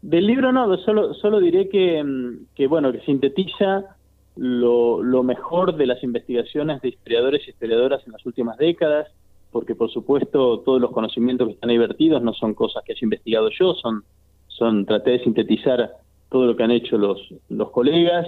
Del 0.00 0.26
libro 0.26 0.52
no, 0.52 0.76
solo, 0.78 1.14
solo 1.14 1.38
diré 1.40 1.68
que, 1.68 2.02
mm, 2.02 2.46
que 2.54 2.66
bueno, 2.66 2.92
que 2.92 3.00
sintetiza 3.00 3.96
lo, 4.36 5.02
lo 5.02 5.22
mejor 5.22 5.76
de 5.76 5.86
las 5.86 6.02
investigaciones 6.02 6.80
de 6.80 6.88
historiadores 6.88 7.46
y 7.46 7.50
historiadoras 7.50 8.04
en 8.06 8.12
las 8.12 8.24
últimas 8.24 8.56
décadas, 8.56 9.08
porque 9.50 9.74
por 9.74 9.90
supuesto 9.90 10.60
todos 10.60 10.80
los 10.80 10.92
conocimientos 10.92 11.48
que 11.48 11.54
están 11.54 11.70
ahí 11.70 11.78
vertidos 11.78 12.22
no 12.22 12.32
son 12.32 12.54
cosas 12.54 12.82
que 12.84 12.92
haya 12.92 13.04
investigado 13.04 13.50
yo, 13.50 13.74
son, 13.74 14.02
son 14.48 14.86
traté 14.86 15.12
de 15.12 15.24
sintetizar 15.24 15.90
todo 16.30 16.46
lo 16.46 16.56
que 16.56 16.62
han 16.62 16.70
hecho 16.70 16.96
los, 16.96 17.20
los 17.50 17.70
colegas. 17.70 18.26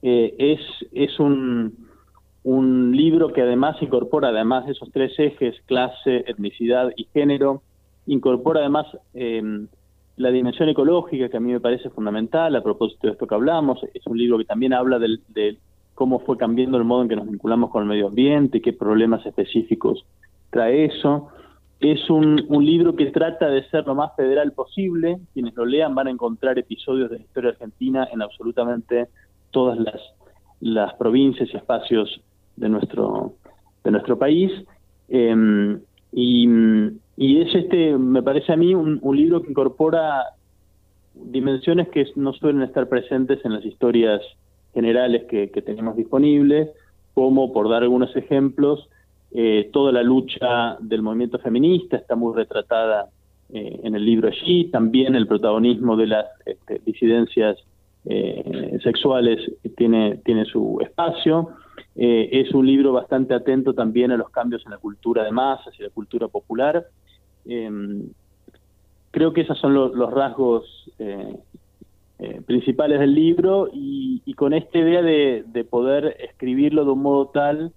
Eh, 0.00 0.34
es 0.38 0.60
es 0.92 1.20
un, 1.20 1.76
un 2.44 2.96
libro 2.96 3.32
que 3.32 3.42
además 3.42 3.76
incorpora, 3.80 4.28
además 4.28 4.66
de 4.66 4.72
esos 4.72 4.90
tres 4.90 5.12
ejes, 5.18 5.54
clase, 5.66 6.24
etnicidad 6.26 6.92
y 6.96 7.04
género, 7.12 7.62
incorpora 8.06 8.60
además 8.60 8.86
eh, 9.14 9.66
la 10.16 10.30
dimensión 10.30 10.68
ecológica 10.68 11.28
que 11.28 11.36
a 11.36 11.40
mí 11.40 11.52
me 11.52 11.60
parece 11.60 11.90
fundamental 11.90 12.54
a 12.56 12.62
propósito 12.62 13.06
de 13.06 13.12
esto 13.12 13.26
que 13.26 13.34
hablamos. 13.34 13.80
Es 13.94 14.06
un 14.06 14.18
libro 14.18 14.38
que 14.38 14.44
también 14.44 14.72
habla 14.72 14.98
del, 14.98 15.20
de 15.28 15.58
cómo 15.94 16.20
fue 16.20 16.36
cambiando 16.36 16.78
el 16.78 16.84
modo 16.84 17.02
en 17.02 17.08
que 17.08 17.16
nos 17.16 17.30
vinculamos 17.30 17.70
con 17.70 17.82
el 17.82 17.88
medio 17.88 18.08
ambiente, 18.08 18.60
qué 18.60 18.72
problemas 18.72 19.24
específicos 19.24 20.04
trae 20.50 20.84
eso. 20.84 21.28
Es 21.80 22.08
un, 22.10 22.36
libro 22.64 22.94
que 22.94 23.06
trata 23.06 23.48
de 23.48 23.68
ser 23.70 23.86
lo 23.86 23.96
más 23.96 24.14
federal 24.14 24.52
posible. 24.52 25.18
Quienes 25.32 25.54
lo 25.54 25.64
lean 25.64 25.94
van 25.94 26.06
a 26.06 26.10
encontrar 26.10 26.58
episodios 26.58 27.10
de 27.10 27.16
la 27.16 27.22
historia 27.22 27.50
argentina 27.50 28.08
en 28.12 28.22
absolutamente 28.22 29.08
todas 29.50 29.78
las 30.60 30.94
provincias 30.94 31.48
y 31.52 31.56
espacios 31.56 32.20
de 32.56 32.68
nuestro, 32.68 33.34
de 33.84 33.90
nuestro 33.90 34.18
país. 34.18 34.50
Eh, 35.08 35.78
y, 36.12 36.48
y, 37.16 37.40
es 37.40 37.54
este, 37.54 37.96
me 37.96 38.22
parece 38.22 38.52
a 38.52 38.56
mí, 38.56 38.74
un, 38.74 39.00
libro 39.16 39.42
que 39.42 39.50
incorpora 39.50 40.24
dimensiones 41.14 41.88
que 41.88 42.06
no 42.16 42.32
suelen 42.32 42.62
estar 42.62 42.88
presentes 42.88 43.44
en 43.44 43.54
las 43.54 43.64
historias 43.64 44.20
generales 44.74 45.24
que, 45.28 45.50
que 45.50 45.62
tenemos 45.62 45.96
disponibles, 45.96 46.70
como, 47.14 47.52
por 47.52 47.68
dar 47.68 47.82
algunos 47.82 48.14
ejemplos, 48.16 48.88
eh, 49.34 49.70
toda 49.72 49.92
la 49.92 50.02
lucha 50.02 50.76
del 50.80 51.00
movimiento 51.00 51.38
feminista 51.38 51.96
está 51.96 52.14
muy 52.16 52.34
retratada 52.34 53.08
eh, 53.48 53.80
en 53.82 53.94
el 53.94 54.04
libro 54.04 54.28
allí, 54.28 54.66
también 54.66 55.14
el 55.14 55.26
protagonismo 55.26 55.96
de 55.96 56.06
las 56.06 56.26
este, 56.44 56.82
disidencias 56.84 57.56
eh, 58.04 58.78
sexuales 58.82 59.40
tiene, 59.76 60.18
tiene 60.24 60.44
su 60.44 60.78
espacio. 60.82 61.48
Eh, 61.94 62.28
es 62.32 62.52
un 62.52 62.66
libro 62.66 62.92
bastante 62.92 63.34
atento 63.34 63.74
también 63.74 64.10
a 64.12 64.16
los 64.16 64.30
cambios 64.30 64.64
en 64.64 64.72
la 64.72 64.78
cultura 64.78 65.24
de 65.24 65.32
masas 65.32 65.74
y 65.78 65.82
la 65.82 65.90
cultura 65.90 66.28
popular. 66.28 66.86
Em, 67.44 68.08
creo 69.10 69.32
que 69.32 69.42
esos 69.42 69.58
son 69.58 69.74
lo, 69.74 69.94
los 69.94 70.10
rasgos 70.10 70.90
principales 72.46 73.00
del 73.00 73.14
libro 73.16 73.68
y, 73.72 74.22
con 74.34 74.52
esta 74.52 74.78
idea 74.78 75.02
de, 75.02 75.44
de 75.44 75.64
poder 75.64 76.16
escribirlo 76.20 76.84
de 76.84 76.90
un 76.92 77.02
modo 77.02 77.26
tal 77.26 77.72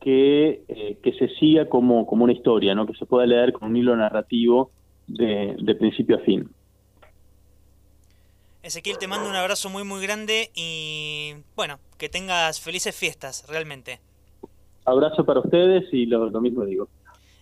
que, 0.00 0.62
eh, 0.68 0.98
que 1.02 1.12
se 1.14 1.28
siga 1.30 1.68
como, 1.68 2.06
como 2.06 2.24
una 2.24 2.32
historia, 2.32 2.74
¿no? 2.74 2.86
que 2.86 2.94
se 2.94 3.06
pueda 3.06 3.26
leer 3.26 3.52
con 3.52 3.70
un 3.70 3.76
hilo 3.76 3.96
narrativo 3.96 4.70
de 5.08 5.74
principio 5.78 6.16
a 6.16 6.20
fin. 6.20 6.48
Ezequiel, 8.62 8.98
te 8.98 9.06
mando 9.06 9.28
un 9.28 9.36
abrazo 9.36 9.70
muy 9.70 9.84
muy 9.84 10.02
grande 10.02 10.50
y 10.54 11.34
bueno, 11.54 11.78
que 11.96 12.08
tengas 12.08 12.60
felices 12.60 12.94
fiestas, 12.94 13.44
realmente. 13.48 14.00
Abrazo 14.84 15.24
para 15.24 15.40
ustedes 15.40 15.84
y 15.92 16.06
lo, 16.06 16.28
lo 16.30 16.40
mismo 16.40 16.64
digo. 16.64 16.88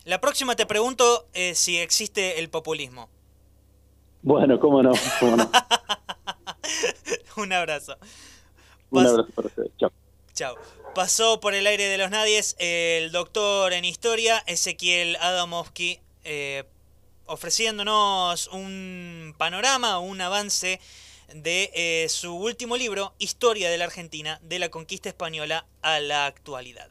La 0.05 0.21
próxima 0.21 0.55
te 0.55 0.67
pregunto 0.67 1.27
eh, 1.33 1.55
si 1.55 1.79
existe 1.79 2.39
el 2.39 2.49
populismo. 2.49 3.09
Bueno, 4.23 4.59
cómo 4.61 4.83
no, 4.83 4.93
cómo 5.21 5.37
no. 5.37 5.51
Un 7.37 7.53
abrazo. 7.53 7.97
Un 8.91 9.07
abrazo 9.07 9.31
para 9.35 9.49
ustedes. 9.49 9.71
Chao. 9.79 9.91
Chao. 10.35 10.57
Pasó 10.95 11.41
por 11.41 11.55
el 11.55 11.67
aire 11.67 11.85
de 11.85 11.99
los 11.99 12.11
nadies 12.11 12.57
el 12.59 13.13
doctor 13.13 13.73
en 13.73 13.85
historia, 13.85 14.43
Ezequiel 14.47 15.17
Adamovsky, 15.17 16.01
eh, 16.25 16.65
ofreciéndonos 17.27 18.49
un 18.49 19.35
panorama, 19.37 19.99
un 19.99 20.21
avance 20.21 20.81
de 21.35 21.71
eh, 21.75 22.09
su 22.09 22.35
último 22.35 22.77
libro, 22.77 23.15
Historia 23.19 23.71
de 23.71 23.79
la 23.79 23.85
Argentina, 23.85 24.41
de 24.43 24.59
la 24.59 24.69
conquista 24.69 25.09
española 25.09 25.67
a 25.83 26.01
la 26.01 26.27
actualidad. 26.27 26.91